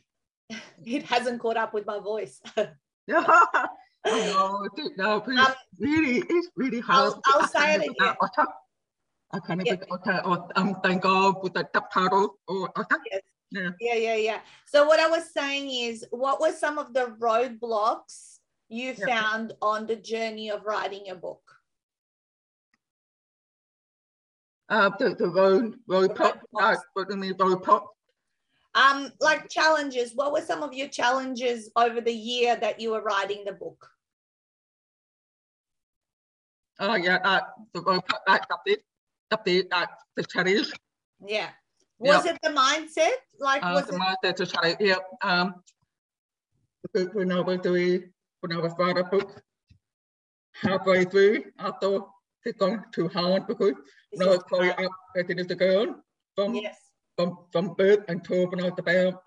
it 0.85 1.03
hasn't 1.05 1.41
caught 1.41 1.57
up 1.57 1.75
with 1.75 1.87
my 1.87 1.99
voice. 1.99 2.41
no, 3.09 4.69
no, 4.97 5.21
please, 5.21 5.39
um, 5.41 5.55
really, 5.79 6.23
it's 6.29 6.49
really 6.57 6.81
hard. 6.81 7.15
I'll, 7.27 7.41
I'll 7.41 7.49
say 7.49 7.75
it 7.75 7.83
again. 7.83 8.15
I 9.33 9.41
can't 9.41 9.67
even 9.67 9.81
yeah. 10.07 10.21
or 10.25 10.49
um, 10.57 10.77
thank 10.83 11.03
God 11.03 11.43
with 11.43 11.55
the 11.55 11.69
subtitle 11.75 12.39
or 12.47 12.71
yes. 13.11 13.21
yeah. 13.51 13.71
yeah, 13.81 13.95
yeah, 13.95 14.15
yeah. 14.15 14.39
So 14.67 14.87
what 14.87 15.01
I 15.01 15.09
was 15.09 15.33
saying 15.33 15.71
is, 15.71 16.05
what 16.11 16.41
were 16.41 16.53
some 16.53 16.79
of 16.79 16.95
the 16.95 17.17
roadblocks 17.21 18.39
you 18.69 18.95
yeah. 18.97 19.07
found 19.07 19.53
on 19.61 19.87
the 19.87 19.97
journey 19.97 20.51
of 20.51 20.65
writing 20.65 21.07
your 21.07 21.17
book? 21.17 21.43
Uh, 24.69 24.91
the, 24.99 25.15
the 25.15 25.29
road, 25.29 25.77
road, 25.87 26.09
road 26.09 26.17
pop, 26.17 26.41
road 27.39 27.63
pop 27.63 27.96
Um, 28.77 29.11
like 29.21 29.49
challenges, 29.49 30.13
what 30.15 30.33
were 30.33 30.43
some 30.43 30.63
of 30.63 30.75
your 30.75 30.89
challenges 30.89 31.71
over 31.77 32.01
the 32.03 32.13
year 32.13 32.57
that 32.57 32.79
you 32.79 32.91
were 32.91 33.01
writing 33.01 33.43
the 33.47 33.53
book? 33.53 33.89
Oh 36.79 36.95
yeah, 36.95 37.19
uh, 37.25 37.41
the, 37.73 37.81
uh, 37.81 38.01
that, 38.27 38.47
the, 38.67 38.79
the, 39.47 39.65
uh, 39.73 39.87
the 40.15 40.25
challenge. 40.25 40.71
Yeah. 41.27 41.49
Was 41.99 42.27
yep. 42.27 42.35
it 42.35 42.41
the 42.43 42.51
mindset? 42.51 43.17
Like 43.41 43.65
uh, 43.65 43.73
was 43.75 43.87
the 43.87 43.95
it... 43.95 44.01
mindset 44.01 44.37
to 44.37 44.47
challenge? 44.47 44.77
Yeah. 44.79 44.97
Um, 45.23 45.55
when 47.15 47.33
I 47.33 47.41
was 47.41 47.61
doing, 47.61 48.13
when 48.41 48.53
I 48.53 48.61
was 48.61 48.75
writing 48.79 48.99
a 48.99 49.05
book, 49.05 49.41
halfway 50.53 51.05
through, 51.05 51.45
I 51.59 51.71
thought 51.81 52.11
it's 52.45 52.59
gone 52.59 52.85
too 52.93 53.09
hard 53.09 53.47
because 53.47 53.73
when 54.13 54.29
I 54.29 54.33
was 54.33 54.43
growing 54.49 54.71
up 54.71 54.91
as 55.17 55.31
a 55.31 55.35
little 55.35 55.57
girl, 55.57 56.05
from, 56.35 56.55
yes. 56.55 56.77
From, 57.17 57.39
from 57.53 57.75
birth 57.75 58.05
until 58.09 58.47
was 58.47 58.73
about 58.79 59.23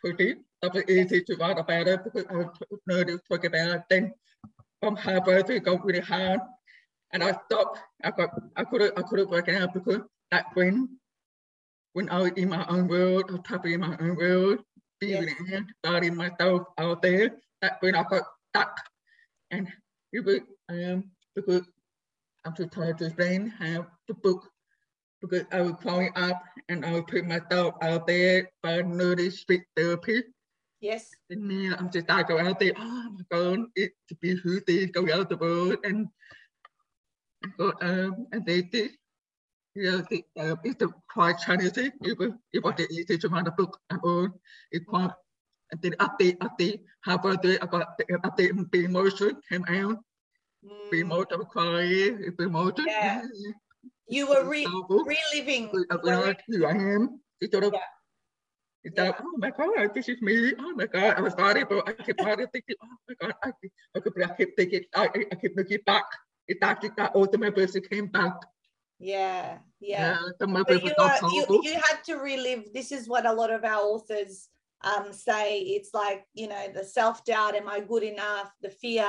20, 0.00 0.34
that 0.62 0.74
was 0.74 0.84
easy 0.88 1.22
to 1.22 1.36
write 1.36 1.58
about 1.58 1.88
it 1.88 2.04
because 2.04 2.24
I 2.30 2.36
was 2.36 2.48
learning 2.86 3.18
to 3.18 3.22
talk 3.28 3.44
about 3.44 3.76
it. 3.76 3.82
Then 3.90 4.14
from 4.80 4.96
through, 4.96 5.56
it 5.56 5.64
got 5.64 5.84
really 5.84 6.00
hard. 6.00 6.40
And 7.12 7.22
I 7.22 7.32
stopped. 7.46 7.78
I 8.02 8.10
got, 8.10 8.30
I 8.56 8.64
couldn't, 8.64 8.98
I 8.98 9.02
couldn't 9.02 9.30
work 9.30 9.48
it 9.48 9.60
out 9.60 9.72
because 9.74 10.00
that 10.30 10.46
when, 10.54 10.88
when 11.92 12.08
I 12.10 12.20
was 12.20 12.32
in 12.36 12.48
my 12.48 12.66
own 12.68 12.88
world, 12.88 13.24
I 13.28 13.32
was 13.32 13.40
happy 13.46 13.74
in 13.74 13.80
my 13.80 13.96
own 14.00 14.16
world, 14.16 14.58
being 15.00 15.22
yes. 15.22 15.34
in, 15.52 15.66
starting 15.84 16.16
myself 16.16 16.62
out 16.78 17.02
there, 17.02 17.36
that 17.62 17.76
when 17.80 17.94
I 17.94 18.02
got 18.02 18.24
stuck. 18.50 18.76
And 19.50 19.68
it 20.12 20.24
was 20.24 20.40
um, 20.68 21.04
because 21.34 21.62
I'm 22.44 22.54
too 22.54 22.66
tired 22.66 22.98
to 22.98 23.06
explain 23.06 23.48
how 23.48 23.86
the 24.08 24.14
book, 24.14 24.50
because 25.26 25.46
I 25.52 25.62
was 25.62 25.74
growing 25.82 26.10
up 26.16 26.42
and 26.68 26.84
I 26.84 26.92
was 26.92 27.04
putting 27.08 27.28
myself 27.28 27.74
out 27.82 28.06
there 28.06 28.50
by 28.62 28.82
nerdy 28.82 29.32
speech 29.32 29.62
therapy. 29.76 30.22
Yes. 30.80 31.10
And 31.30 31.50
then 31.50 31.74
I'm 31.78 31.90
just 31.90 32.10
I 32.10 32.22
go 32.22 32.38
out 32.38 32.60
there, 32.60 32.72
oh 32.76 33.16
my 33.16 33.24
God, 33.30 33.66
it's 33.74 33.94
to 34.08 34.14
be 34.16 34.34
who 34.36 34.60
they 34.66 34.86
go 34.86 35.10
out 35.12 35.28
the 35.28 35.36
world 35.36 35.78
and 35.84 36.08
go 37.58 37.72
um 37.80 38.26
and 38.32 38.44
they 38.44 38.62
did. 38.62 38.90
You 39.74 39.90
know, 39.90 40.04
the, 40.08 40.24
uh, 40.38 40.54
it's 40.62 40.82
a 40.82 40.88
quite 41.12 41.38
challenging. 41.38 41.90
It 42.02 42.18
was 42.18 42.32
it 42.52 42.62
wasn't 42.62 42.92
easy 42.92 43.18
to 43.18 43.28
write 43.28 43.48
a 43.48 43.50
book 43.52 43.78
at 43.90 43.98
all. 44.04 44.28
It's 44.70 44.84
quite 44.84 45.10
and 45.72 45.80
then 45.82 45.92
update 45.92 46.38
update 46.38 46.80
halfway 47.02 47.36
through 47.36 47.58
I 47.60 47.66
got 47.66 47.98
the 47.98 48.04
update 48.04 48.70
the 48.70 48.84
emotion 48.84 49.40
came 49.50 49.64
out 49.68 49.98
be 50.90 51.02
more 51.02 51.26
to 51.26 51.38
cry, 51.38 52.10
be 52.38 52.46
more 52.46 52.72
yeah. 52.86 53.22
You 54.08 54.28
were 54.28 54.44
re- 54.44 54.66
reliving 54.88 55.70
I 55.90 56.70
am. 56.72 57.20
It's 57.40 57.52
sort 57.52 57.64
of, 57.64 57.72
yeah. 57.72 57.80
it's 58.84 58.94
yeah. 58.96 59.04
like, 59.04 59.16
oh 59.20 59.34
my 59.38 59.50
God, 59.50 59.94
this 59.94 60.08
is 60.08 60.20
me. 60.20 60.52
Oh 60.58 60.74
my 60.74 60.86
God, 60.86 61.14
I 61.16 61.20
was 61.20 61.32
sorry, 61.34 61.64
but 61.64 61.88
I 61.88 61.92
kept 61.92 62.20
thinking, 62.20 62.76
oh 62.82 62.96
my 63.08 63.14
God, 63.20 63.34
I, 63.42 63.52
I, 63.96 64.00
could, 64.00 64.22
I 64.22 64.28
kept 64.28 64.56
thinking, 64.56 64.82
I, 64.94 65.08
I 65.32 65.34
kept 65.34 65.56
looking 65.56 65.78
back. 65.86 66.04
It 66.46 66.58
actually 66.62 66.90
that 66.98 67.14
ultimate 67.14 67.54
person 67.54 67.82
came 67.90 68.06
back. 68.08 68.34
Yeah, 68.98 69.58
yeah. 69.80 70.18
yeah 70.40 70.62
but 70.68 70.82
you, 70.82 70.94
you, 71.32 71.60
you 71.64 71.74
had 71.74 72.04
to 72.04 72.16
relive. 72.16 72.72
This 72.72 72.92
is 72.92 73.08
what 73.08 73.26
a 73.26 73.32
lot 73.32 73.50
of 73.50 73.64
our 73.64 73.80
authors 73.80 74.48
um, 74.84 75.12
say 75.12 75.60
it's 75.60 75.94
like 75.94 76.24
you 76.34 76.48
know 76.48 76.68
the 76.74 76.84
self-doubt 76.84 77.54
am 77.54 77.68
i 77.68 77.80
good 77.80 78.02
enough 78.02 78.52
the 78.62 78.68
fear 78.68 79.06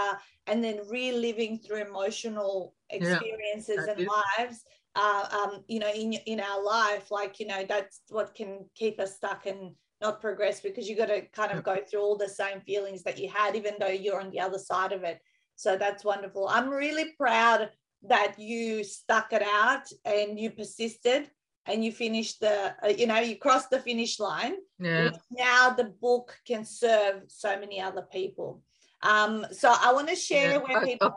and 0.48 0.64
then 0.64 0.80
reliving 0.90 1.60
through 1.60 1.82
emotional 1.82 2.74
experiences 2.90 3.86
yeah, 3.86 3.94
and 3.94 4.08
lives 4.38 4.64
uh, 4.96 5.28
um, 5.32 5.64
you 5.68 5.80
know 5.80 5.92
in, 5.94 6.14
in 6.26 6.40
our 6.40 6.64
life 6.64 7.12
like 7.12 7.40
you 7.40 7.48
know 7.48 7.66
that's 7.68 8.02
what 8.10 8.34
can 8.34 8.66
keep 8.76 9.00
us 9.00 9.16
stuck 9.16 9.46
and 9.46 9.72
not 10.02 10.22
progress 10.22 10.60
because 10.60 10.90
you 10.90 10.96
got 10.96 11.08
to 11.08 11.22
kind 11.34 11.52
of 11.52 11.64
go 11.64 11.78
through 11.78 12.02
all 12.02 12.18
the 12.18 12.28
same 12.28 12.62
feelings 12.62 13.04
that 13.04 13.18
you 13.18 13.30
had 13.30 13.56
even 13.56 13.74
though 13.80 13.88
you're 13.88 14.20
on 14.20 14.32
the 14.32 14.40
other 14.40 14.58
side 14.58 14.92
of 14.92 15.04
it. 15.04 15.20
So 15.56 15.78
that's 15.78 16.04
wonderful. 16.04 16.48
I'm 16.50 16.70
really 16.70 17.14
proud 17.18 17.70
that 18.04 18.38
you 18.38 18.84
stuck 18.84 19.32
it 19.32 19.42
out 19.42 19.88
and 20.04 20.38
you 20.38 20.52
persisted 20.52 21.30
and 21.66 21.84
you 21.84 21.92
finished 21.92 22.42
the 22.42 22.76
uh, 22.84 22.90
you 22.90 23.08
know 23.08 23.20
you 23.20 23.38
crossed 23.38 23.70
the 23.70 23.80
finish 23.80 24.20
line. 24.20 24.56
Yeah. 24.80 25.12
Now 25.32 25.72
the 25.72 25.86
book 25.86 26.38
can 26.46 26.66
serve 26.66 27.24
so 27.28 27.58
many 27.60 27.82
other 27.82 28.06
people. 28.12 28.62
Um 29.02 29.46
so 29.52 29.74
i 29.82 29.92
want 29.94 30.08
to 30.10 30.16
share 30.16 30.54
yeah. 30.54 30.58
where 30.58 30.86
people 30.86 31.14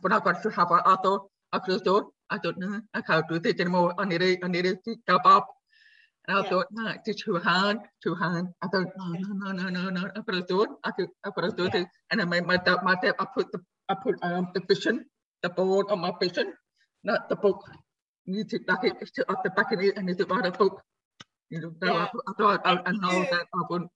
when 0.00 0.12
i 0.12 0.20
got 0.20 0.42
to 0.42 0.50
have 0.50 0.70
a 0.70 0.74
auto 0.74 1.30
I 1.52 1.58
thought 1.58 1.82
I 1.82 1.90
know 1.90 2.12
I 2.30 3.00
can't 3.02 3.28
do 3.28 3.38
this 3.38 3.60
anymore 3.60 3.94
I 3.98 4.04
need 4.04 4.22
it 4.22 4.40
I 4.42 4.48
need 4.48 4.66
it 4.66 4.84
to 4.84 4.96
stop 5.02 5.22
up 5.24 5.48
and 6.28 6.38
I 6.38 6.42
thought 6.48 6.66
no 6.70 6.92
it's 7.04 7.22
too 7.22 7.38
hard 7.38 7.78
too 8.02 8.14
hard 8.14 8.46
I 8.62 8.68
thought 8.68 8.88
no 8.96 9.06
no 9.12 9.52
no 9.52 9.52
no 9.52 9.68
no 9.68 9.90
no 9.90 10.10
I 10.16 10.20
could 10.20 10.46
do 10.46 10.62
it 10.62 10.70
I 10.84 10.90
could 10.92 11.08
I 11.24 11.30
could 11.30 11.56
do 11.56 11.66
it 11.66 11.86
and 12.10 12.22
I 12.22 12.24
made 12.24 12.46
my 12.46 12.58
my 12.82 12.96
I 13.02 13.26
put 13.34 13.50
the 13.52 13.60
I 13.88 13.94
put 14.02 14.16
um 14.22 14.48
the 14.54 14.62
vision 14.68 15.06
the 15.42 15.50
board 15.50 15.86
on 15.90 16.00
my 16.00 16.12
vision 16.20 16.52
not 17.02 17.28
the 17.28 17.36
book 17.36 17.64
need 18.26 18.48
to 18.50 18.58
back 18.60 18.84
it 18.84 18.94
to 19.14 19.30
up 19.30 19.42
the 19.42 19.50
back 19.50 19.72
of 19.72 19.80
it 19.80 19.96
and 19.96 20.06
to 20.16 20.24
write 20.26 20.46
a 20.46 20.50
book. 20.50 20.82
You 21.50 21.60
know, 21.60 21.72
yeah. 21.82 22.06
I, 22.06 22.30
I 22.30 22.32
thought 22.38 22.60
I, 22.64 22.72
I 22.86 22.92
know 22.92 23.22
that 23.30 23.46
I 23.54 23.62
would 23.70 23.86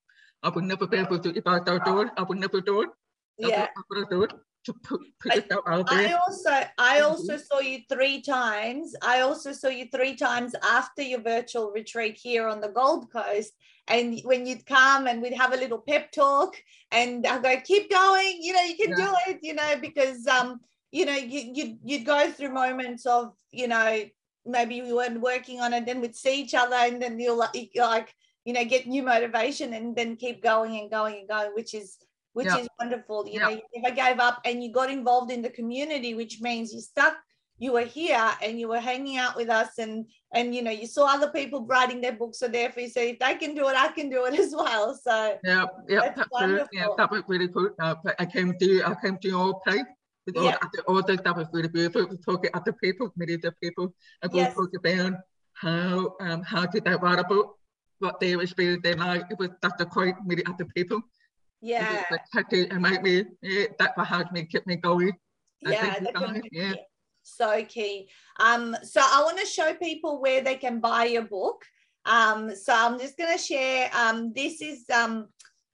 I 0.43 0.49
would 0.49 0.63
never 0.63 0.87
be 0.87 0.97
able 0.97 1.19
to 1.19 1.29
if 1.35 1.47
I 1.47 1.59
don't 1.59 1.83
do 1.85 2.01
it, 2.01 2.09
I 2.17 2.23
would 2.23 2.37
never 2.37 2.61
do 2.61 2.81
it. 2.81 2.89
Yeah. 3.37 3.67
I 3.75 3.81
would 3.89 4.09
do 4.09 4.23
it. 4.23 4.33
To 4.65 4.73
put, 4.73 5.01
put 5.19 5.31
I, 5.31 5.71
out 5.71 5.89
there. 5.89 5.99
I 5.99 6.13
also 6.13 6.67
I 6.79 6.99
also 7.01 7.37
saw 7.37 7.59
you 7.59 7.81
three 7.87 8.21
times. 8.21 8.95
I 9.01 9.21
also 9.21 9.51
saw 9.51 9.67
you 9.67 9.85
three 9.93 10.15
times 10.15 10.55
after 10.63 11.03
your 11.03 11.21
virtual 11.21 11.71
retreat 11.71 12.17
here 12.17 12.47
on 12.47 12.61
the 12.61 12.69
Gold 12.69 13.11
Coast. 13.11 13.53
And 13.87 14.19
when 14.23 14.47
you'd 14.47 14.65
come 14.65 15.05
and 15.05 15.21
we'd 15.21 15.33
have 15.33 15.53
a 15.53 15.57
little 15.57 15.77
pep 15.77 16.11
talk 16.11 16.55
and 16.91 17.27
I 17.27 17.37
go, 17.39 17.61
keep 17.63 17.91
going, 17.91 18.39
you 18.41 18.53
know, 18.53 18.63
you 18.63 18.75
can 18.75 18.89
yeah. 18.89 19.05
do 19.05 19.13
it, 19.27 19.39
you 19.43 19.53
know, 19.53 19.75
because 19.79 20.25
um, 20.25 20.59
you 20.91 21.05
know, 21.05 21.15
you 21.15 21.51
you'd, 21.53 21.77
you'd 21.83 22.05
go 22.05 22.31
through 22.31 22.49
moments 22.49 23.05
of, 23.05 23.33
you 23.51 23.67
know, 23.67 24.03
maybe 24.45 24.81
we 24.81 24.93
weren't 24.93 25.21
working 25.21 25.61
on 25.61 25.73
it, 25.73 25.85
then 25.85 26.01
we'd 26.01 26.15
see 26.15 26.41
each 26.41 26.55
other 26.55 26.75
and 26.75 26.99
then 26.99 27.19
you'll 27.19 27.37
like, 27.37 27.69
like 27.75 28.13
you 28.45 28.53
know, 28.53 28.63
get 28.63 28.87
new 28.87 29.03
motivation 29.03 29.73
and 29.73 29.95
then 29.95 30.15
keep 30.15 30.41
going 30.41 30.77
and 30.79 30.89
going 30.89 31.19
and 31.19 31.27
going, 31.27 31.51
which 31.53 31.73
is 31.73 31.97
which 32.35 32.47
yeah. 32.47 32.57
is 32.57 32.67
wonderful. 32.77 33.25
You 33.25 33.39
yeah. 33.39 33.47
know, 33.47 33.61
if 33.71 33.85
I 33.85 33.91
gave 33.91 34.19
up 34.19 34.41
and 34.43 34.61
you 34.61 34.69
got 34.69 34.91
involved 34.91 35.31
in 35.31 35.41
the 35.41 35.49
community, 35.49 36.15
which 36.15 36.41
means 36.41 36.73
you 36.73 36.81
stuck, 36.81 37.15
you 37.57 37.71
were 37.71 37.87
here 37.99 38.29
and 38.43 38.59
you 38.59 38.67
were 38.67 38.81
hanging 38.81 39.15
out 39.15 39.37
with 39.37 39.49
us 39.49 39.77
and 39.79 40.05
and 40.33 40.53
you 40.53 40.61
know, 40.61 40.71
you 40.71 40.85
saw 40.85 41.05
other 41.15 41.29
people 41.29 41.65
writing 41.65 42.01
their 42.01 42.11
books, 42.11 42.39
so 42.39 42.49
therefore 42.49 42.83
you 42.83 42.89
say 42.89 43.11
if 43.11 43.19
they 43.19 43.35
can 43.35 43.55
do 43.55 43.69
it, 43.69 43.75
I 43.77 43.87
can 43.87 44.09
do 44.09 44.25
it 44.25 44.37
as 44.43 44.53
well. 44.53 44.99
So 45.01 45.39
yeah, 45.45 45.65
yeah, 45.87 46.11
that's, 46.13 46.29
that's 46.29 46.69
yeah, 46.73 46.87
that 46.97 47.09
was 47.09 47.23
really 47.27 47.47
good. 47.47 47.71
Uh, 47.79 47.95
I 48.19 48.25
came 48.25 48.53
to 48.59 48.83
I 48.83 48.95
came 49.01 49.17
to 49.17 49.29
your 49.29 49.61
place 49.61 49.85
with 50.25 50.35
all, 50.35 50.51
the, 50.73 50.81
all 50.89 51.01
the 51.01 51.17
stuff 51.17 51.37
was 51.37 51.47
really 51.53 51.69
beautiful. 51.69 52.05
We 52.07 52.17
talk 52.17 52.43
to 52.43 52.57
other 52.57 52.73
people, 52.73 53.13
many 53.15 53.35
other 53.35 53.55
people, 53.63 53.93
and 54.21 54.33
we 54.33 54.39
yes. 54.39 54.55
talk 54.55 54.71
about 54.75 55.13
how 55.53 56.15
um 56.19 56.43
how 56.43 56.65
did 56.65 56.83
that 56.83 57.01
write 57.01 57.19
a 57.19 57.23
book, 57.23 57.57
what 57.99 58.19
they 58.19 58.33
experienced 58.33 58.83
their 58.83 58.97
life. 58.97 59.23
It 59.31 59.39
was 59.39 59.51
such 59.63 59.79
a 59.79 59.85
quite 59.85 60.15
many 60.25 60.45
other 60.45 60.65
people. 60.75 61.01
Yeah. 61.65 62.03
It, 62.11 62.71
it 62.71 62.79
made 62.79 63.01
me 63.01 63.25
yeah, 63.41 63.65
that 63.79 63.93
helped 64.05 64.31
me 64.31 64.45
keep 64.45 64.67
me 64.67 64.75
going. 64.75 65.13
Yeah, 65.61 65.99
going. 66.13 66.43
yeah. 66.51 66.73
So 67.23 67.63
key. 67.65 68.07
Um, 68.39 68.77
so 68.83 69.01
I 69.03 69.23
want 69.23 69.39
to 69.39 69.47
show 69.47 69.73
people 69.73 70.21
where 70.21 70.41
they 70.41 70.57
can 70.57 70.79
buy 70.79 71.05
your 71.05 71.23
book. 71.23 71.65
Um, 72.05 72.55
so 72.55 72.71
I'm 72.71 72.99
just 72.99 73.17
going 73.17 73.35
to 73.35 73.43
share. 73.43 73.89
Um, 73.95 74.31
this 74.33 74.61
is 74.61 74.85
um, 74.91 75.27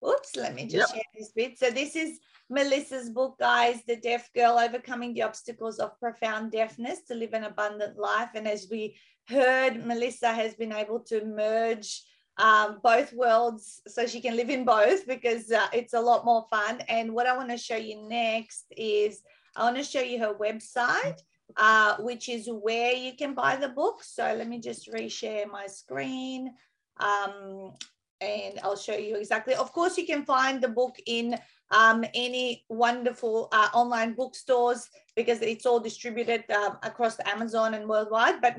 oops, 0.07 0.37
let 0.37 0.55
me 0.55 0.63
just 0.63 0.95
yep. 0.95 0.95
share 0.95 1.11
this 1.17 1.31
bit. 1.35 1.59
So 1.59 1.69
this 1.69 1.97
is 1.97 2.19
Melissa's 2.49 3.09
book, 3.09 3.37
guys, 3.37 3.81
The 3.85 3.97
Deaf 3.97 4.31
Girl 4.33 4.57
Overcoming 4.57 5.13
the 5.13 5.23
Obstacles 5.23 5.79
of 5.79 5.99
Profound 5.99 6.53
Deafness 6.53 7.01
to 7.09 7.15
Live 7.15 7.33
an 7.33 7.43
Abundant 7.43 7.97
Life. 7.97 8.29
And 8.33 8.47
as 8.47 8.67
we 8.71 8.95
heard, 9.27 9.85
Melissa 9.85 10.31
has 10.31 10.53
been 10.53 10.71
able 10.71 11.01
to 11.01 11.25
merge 11.25 12.01
um, 12.41 12.79
both 12.83 13.13
worlds 13.13 13.81
so 13.87 14.05
she 14.07 14.19
can 14.19 14.35
live 14.35 14.49
in 14.49 14.65
both 14.65 15.07
because 15.07 15.51
uh, 15.51 15.67
it's 15.71 15.93
a 15.93 16.01
lot 16.01 16.25
more 16.25 16.45
fun. 16.49 16.81
And 16.89 17.13
what 17.13 17.27
I 17.27 17.37
want 17.37 17.49
to 17.51 17.57
show 17.57 17.77
you 17.77 18.07
next 18.09 18.65
is 18.75 19.21
I 19.55 19.63
want 19.63 19.77
to 19.77 19.83
show 19.83 20.01
you 20.01 20.19
her 20.19 20.33
website. 20.33 21.19
Uh, 21.57 21.97
which 21.97 22.29
is 22.29 22.47
where 22.49 22.93
you 22.93 23.11
can 23.13 23.33
buy 23.33 23.57
the 23.57 23.67
book. 23.67 24.01
So 24.05 24.23
let 24.23 24.47
me 24.47 24.57
just 24.57 24.89
reshare 24.89 25.51
my 25.51 25.67
screen. 25.67 26.53
Um, 26.97 27.73
and 28.21 28.57
I'll 28.63 28.77
show 28.77 28.95
you 28.95 29.17
exactly. 29.17 29.55
Of 29.55 29.73
course, 29.73 29.97
you 29.97 30.05
can 30.05 30.23
find 30.23 30.61
the 30.61 30.69
book 30.69 30.95
in 31.07 31.37
um, 31.71 32.05
any 32.13 32.63
wonderful 32.69 33.49
uh, 33.51 33.67
online 33.73 34.13
bookstores 34.13 34.89
because 35.15 35.41
it's 35.41 35.65
all 35.65 35.81
distributed 35.81 36.49
um, 36.51 36.77
across 36.83 37.17
Amazon 37.25 37.73
and 37.73 37.89
worldwide. 37.89 38.39
But 38.41 38.57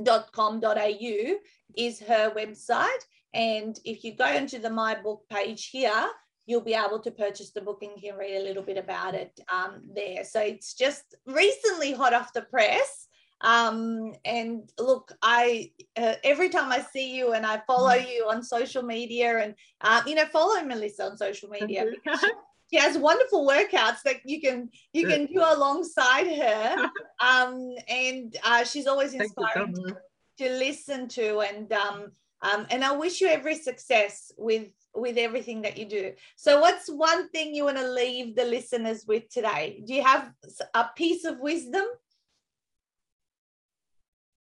melissakilner.com.au 0.00 1.34
is 1.76 2.00
her 2.00 2.30
website. 2.30 3.04
And 3.32 3.78
if 3.84 4.04
you 4.04 4.16
go 4.16 4.26
into 4.26 4.58
the 4.58 4.70
My 4.70 5.00
Book 5.00 5.22
page 5.30 5.68
here, 5.68 6.06
you'll 6.46 6.60
be 6.60 6.74
able 6.74 6.98
to 6.98 7.10
purchase 7.10 7.50
the 7.50 7.60
book 7.60 7.82
and 7.82 8.00
can 8.02 8.16
read 8.16 8.36
a 8.36 8.42
little 8.42 8.62
bit 8.62 8.76
about 8.76 9.14
it 9.14 9.38
um, 9.52 9.82
there. 9.94 10.24
So 10.24 10.40
it's 10.40 10.74
just 10.74 11.14
recently 11.26 11.92
hot 11.92 12.12
off 12.12 12.32
the 12.32 12.42
press. 12.42 13.06
Um, 13.42 14.12
and 14.24 14.70
look, 14.78 15.12
I 15.22 15.70
uh, 15.96 16.14
every 16.24 16.50
time 16.50 16.70
I 16.72 16.80
see 16.80 17.16
you 17.16 17.32
and 17.32 17.46
I 17.46 17.62
follow 17.66 17.90
mm. 17.90 18.06
you 18.06 18.26
on 18.28 18.42
social 18.42 18.82
media, 18.82 19.38
and 19.38 19.54
uh, 19.80 20.02
you 20.06 20.14
know, 20.14 20.26
follow 20.26 20.62
Melissa 20.62 21.04
on 21.04 21.16
social 21.16 21.48
media. 21.48 21.86
She, 22.20 22.26
has 22.76 22.96
wonderful 22.96 23.46
workouts 23.46 24.02
that 24.04 24.16
you 24.24 24.40
can 24.40 24.70
you 24.92 25.06
can 25.06 25.26
do 25.26 25.40
alongside 25.40 26.26
her, 26.26 26.90
um, 27.20 27.74
and 27.88 28.36
uh, 28.44 28.64
she's 28.64 28.86
always 28.86 29.12
inspiring 29.12 29.74
to, 29.74 29.96
to, 30.38 30.50
listen 30.50 31.08
to. 31.08 31.40
And 31.40 31.72
um, 31.72 32.12
um, 32.42 32.66
and 32.70 32.84
I 32.84 32.92
wish 32.92 33.20
you 33.20 33.28
every 33.28 33.56
success 33.56 34.32
with 34.38 34.68
with 34.94 35.18
everything 35.18 35.62
that 35.62 35.76
you 35.76 35.86
do. 35.86 36.12
So, 36.36 36.60
what's 36.60 36.88
one 36.88 37.28
thing 37.30 37.54
you 37.54 37.64
want 37.64 37.76
to 37.78 37.88
leave 37.88 38.36
the 38.36 38.44
listeners 38.44 39.04
with 39.06 39.28
today? 39.30 39.82
Do 39.86 39.94
you 39.94 40.04
have 40.04 40.32
a 40.74 40.86
piece 40.96 41.24
of 41.24 41.38
wisdom? 41.40 41.84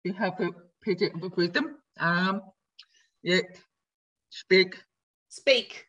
You 0.04 0.14
have 0.14 0.40
a 0.40 0.50
piece 0.82 1.02
of 1.02 1.36
wisdom. 1.36 1.78
Um, 2.00 2.42
yeah, 3.24 3.42
speak. 4.30 4.78
Speak. 5.30 5.87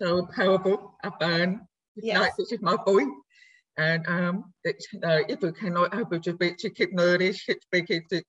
So 0.00 0.26
powerful 0.34 0.94
about 1.02 1.56
yes. 1.96 2.20
like 2.20 2.36
this 2.36 2.52
is 2.52 2.62
my 2.62 2.76
boy. 2.76 3.04
And 3.76 4.06
um, 4.08 4.52
it's, 4.64 4.86
uh, 5.02 5.20
if 5.28 5.42
you 5.42 5.52
cannot 5.52 5.94
able 5.94 6.20
to 6.20 6.32
speak, 6.32 6.58
to 6.58 6.70
keep 6.70 6.90
learning, 6.92 7.34
keep 7.34 7.62
speaking, 7.62 8.02
to, 8.10 8.22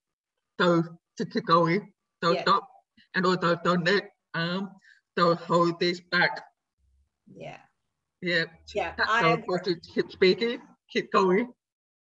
so 0.59 0.83
to 1.17 1.25
keep 1.25 1.45
going, 1.45 1.91
don't 2.21 2.39
stop, 2.39 2.67
and 3.15 3.25
also 3.25 3.57
don't 3.63 3.85
let 3.85 4.09
um, 4.33 4.69
don't 5.15 5.39
hold 5.39 5.79
this 5.79 5.99
back. 5.99 6.41
Yeah. 7.33 7.57
Yeah. 8.21 8.45
Yeah. 8.73 8.93
I 8.97 9.31
agree. 9.31 9.75
keep 9.93 10.11
speaking, 10.11 10.59
keep 10.91 11.11
going. 11.11 11.51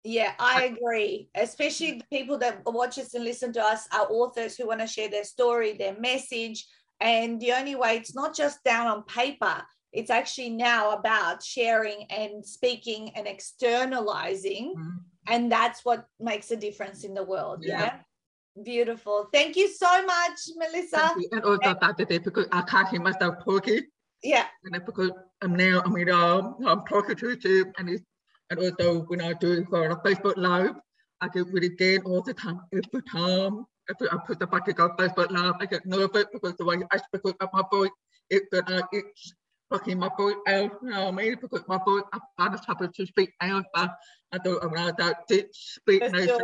Yeah, 0.03 0.33
I 0.39 0.65
agree. 0.65 1.29
Especially 1.35 1.99
the 1.99 2.05
people 2.11 2.39
that 2.39 2.63
watch 2.65 2.99
us 2.99 3.13
and 3.15 3.25
listen 3.25 3.53
to 3.55 3.63
us 3.63 3.87
are 3.93 4.11
authors 4.11 4.57
who 4.57 4.67
want 4.67 4.81
to 4.81 4.87
share 4.87 5.11
their 5.11 5.25
story, 5.25 5.75
their 5.75 5.99
message. 5.99 6.67
And 7.01 7.41
the 7.41 7.53
only 7.53 7.75
way 7.75 7.97
it's 7.97 8.15
not 8.15 8.35
just 8.35 8.63
down 8.65 8.87
on 8.87 9.03
paper, 9.05 9.63
it's 9.93 10.11
actually 10.11 10.51
now 10.51 10.93
about 10.93 11.43
sharing 11.43 12.05
and 12.11 12.45
speaking 12.45 13.11
and 13.17 13.27
externalizing. 13.27 14.75
Mm-hmm. 14.77 14.97
And 15.29 15.51
that's 15.51 15.85
what 15.85 16.07
makes 16.19 16.51
a 16.51 16.57
difference 16.57 17.05
in 17.05 17.15
the 17.15 17.25
world. 17.25 17.63
Yeah. 17.63 17.81
yeah? 17.81 18.63
Beautiful. 18.63 19.29
Thank 19.33 19.57
you 19.57 19.69
so 19.69 20.05
much, 20.05 20.39
Melissa. 20.57 21.15
And 21.33 21.43
also 21.43 21.75
that 21.81 21.97
day 22.09 22.19
because 22.19 22.47
I 22.53 22.63
can't 22.63 22.89
hear 22.89 23.01
myself 23.01 23.37
talking. 23.45 23.83
Yeah. 24.23 24.47
And 24.65 24.85
because 24.85 25.13
I'm 25.41 25.55
now, 25.55 25.83
I 25.85 25.89
mean, 25.89 26.11
um, 26.11 26.57
I'm 26.67 26.85
talking 26.85 27.17
to 27.17 27.39
you 27.43 27.73
and 27.79 27.89
it's, 27.89 28.03
and 28.51 28.59
also 28.59 29.03
when 29.03 29.21
I 29.21 29.33
do 29.35 29.65
for 29.67 29.91
a 29.91 29.97
Facebook 30.03 30.37
Live, 30.37 30.75
I 31.21 31.29
get 31.29 31.47
really 31.49 31.69
gain 31.71 32.01
all 32.03 32.23
the 32.23 32.35
time, 32.35 32.61
every 32.73 33.03
time. 33.11 33.67
If 33.91 34.13
I 34.13 34.17
put 34.27 34.39
the 34.39 34.47
bucket 34.47 34.79
on 34.79 34.95
but 34.97 35.33
now 35.33 35.57
I 35.59 35.67
get 35.67 35.85
nervous 35.85 36.27
because 36.33 36.55
the 36.57 36.65
way 36.65 36.79
I 36.91 36.97
speak 36.97 37.35
up 37.41 37.51
my 37.53 37.63
voice, 37.71 37.91
it, 38.31 38.45
uh, 38.53 38.83
it's 38.93 39.35
fucking 39.71 39.99
my 39.99 40.11
voice 40.17 40.37
out, 40.47 40.79
you 40.83 40.91
know 40.91 41.07
what 41.07 41.15
I 41.15 41.17
mean? 41.17 41.37
Because 41.41 41.65
my 41.67 41.79
voice, 41.85 42.05
I 42.13 42.19
find 42.37 42.55
it 42.55 42.61
hard 42.67 42.95
to 42.95 43.07
speak 43.07 43.33
out, 43.41 43.65
but 43.75 43.91
I 44.33 44.39
don't 44.39 44.63
know 44.73 44.93
that 44.97 45.27
to 45.29 45.45
speak 45.53 46.03
now 46.13 46.39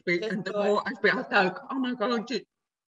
speak, 0.00 0.22
Just 0.22 0.32
and 0.32 0.44
the 0.44 0.52
more 0.52 0.82
I 0.86 0.92
speak, 0.94 1.14
I 1.14 1.22
go, 1.48 1.58
oh 1.70 1.78
my 1.78 1.94
God, 1.94 2.28
just 2.28 2.44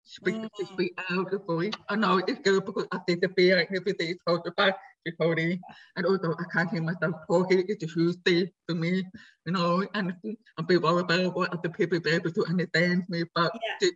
speak, 0.05 0.35
mm. 0.35 0.49
just 0.59 0.73
speak 0.73 0.99
out 1.11 1.31
the 1.31 1.39
voice. 1.39 1.73
I 1.89 1.97
know 1.97 2.19
it's 2.19 2.41
good 2.41 2.65
because 2.65 2.87
I 2.93 2.99
think 3.07 3.23
the 3.23 3.29
fear 3.31 3.59
and 3.59 3.69
everything 3.75 4.09
is 4.09 4.19
hard 4.27 4.43
back 4.57 4.77
before 5.07 5.35
and 5.39 6.07
also 6.07 6.33
I 6.33 6.45
can't 6.53 6.71
hear 6.71 6.83
myself 6.83 7.15
talking, 7.31 7.65
it's 7.69 7.85
a 7.85 7.87
huge 7.87 8.17
thing 8.25 8.51
for 8.69 8.75
me, 8.75 9.05
you 9.47 9.53
know, 9.53 9.87
and 9.95 10.15
I'm 10.59 10.67
be 10.67 10.77
worried 10.77 11.05
about 11.05 11.35
what 11.35 11.53
other 11.53 11.69
people 11.69 12.01
be 12.01 12.11
able 12.11 12.33
to 12.33 12.45
understand 12.47 13.05
me, 13.09 13.25
but 13.35 13.53
yeah. 13.81 13.89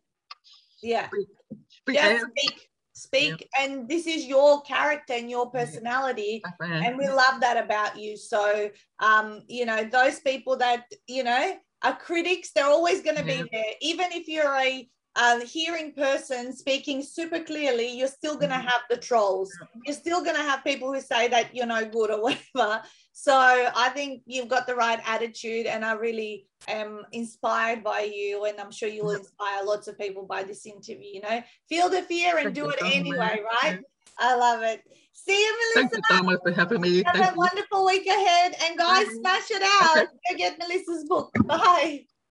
yeah. 0.82 1.06
Speak, 1.08 1.28
speak 1.68 1.96
yeah, 1.96 2.18
speak 2.18 2.66
speak 2.92 3.48
yeah. 3.54 3.64
and 3.64 3.88
this 3.88 4.06
is 4.06 4.26
your 4.26 4.60
character 4.62 5.14
and 5.14 5.30
your 5.30 5.50
personality 5.50 6.42
yeah. 6.60 6.82
and 6.84 6.98
we 6.98 7.08
love 7.08 7.40
that 7.40 7.56
about 7.56 7.98
you 7.98 8.14
so 8.14 8.68
um 8.98 9.40
you 9.48 9.64
know 9.64 9.84
those 9.84 10.20
people 10.20 10.54
that 10.54 10.84
you 11.06 11.24
know 11.24 11.56
are 11.82 11.96
critics. 11.96 12.50
They're 12.54 12.66
always 12.66 13.02
going 13.02 13.16
to 13.16 13.24
be 13.24 13.42
there. 13.52 13.72
Even 13.80 14.12
if 14.12 14.28
you're 14.28 14.54
a 14.54 14.88
uh, 15.16 15.40
hearing 15.40 15.92
person 15.92 16.54
speaking 16.54 17.02
super 17.02 17.40
clearly, 17.40 17.96
you're 17.96 18.08
still 18.08 18.36
going 18.36 18.50
to 18.50 18.56
mm-hmm. 18.56 18.68
have 18.68 18.82
the 18.88 18.96
trolls. 18.96 19.50
You're 19.84 19.96
still 19.96 20.22
going 20.22 20.36
to 20.36 20.42
have 20.42 20.64
people 20.64 20.92
who 20.92 21.00
say 21.00 21.28
that 21.28 21.54
you're 21.54 21.66
no 21.66 21.84
good 21.84 22.10
or 22.10 22.22
whatever. 22.54 22.82
So 23.12 23.34
I 23.34 23.90
think 23.92 24.22
you've 24.26 24.48
got 24.48 24.66
the 24.66 24.74
right 24.74 25.00
attitude, 25.04 25.66
and 25.66 25.84
I 25.84 25.92
really 25.92 26.46
am 26.68 27.02
inspired 27.12 27.82
by 27.82 28.10
you. 28.12 28.44
And 28.44 28.58
I'm 28.60 28.70
sure 28.70 28.88
you'll 28.88 29.10
inspire 29.10 29.64
lots 29.64 29.88
of 29.88 29.98
people 29.98 30.24
by 30.24 30.44
this 30.44 30.64
interview. 30.64 31.14
You 31.14 31.20
know, 31.22 31.42
feel 31.68 31.88
the 31.88 32.02
fear 32.02 32.38
and 32.38 32.54
do 32.54 32.70
it 32.70 32.78
anyway, 32.82 33.40
right? 33.62 33.80
I 34.18 34.36
love 34.36 34.62
it. 34.62 34.82
See 35.12 35.38
you, 35.38 35.58
Melissa. 35.74 35.74
Thank 35.74 36.08
you 36.10 36.16
so 36.16 36.22
much 36.22 36.38
for 36.42 36.52
having 36.52 36.80
me. 36.80 37.02
Have 37.04 37.14
Thank 37.14 37.26
a 37.26 37.32
you. 37.32 37.36
wonderful 37.36 37.84
week 37.86 38.06
ahead. 38.06 38.54
And 38.62 38.78
guys, 38.78 39.06
smash 39.08 39.50
it 39.50 39.62
out. 39.82 40.06
Go 40.30 40.36
get 40.36 40.58
Melissa's 40.58 41.04
book. 41.04 41.30
Bye. 41.44 42.04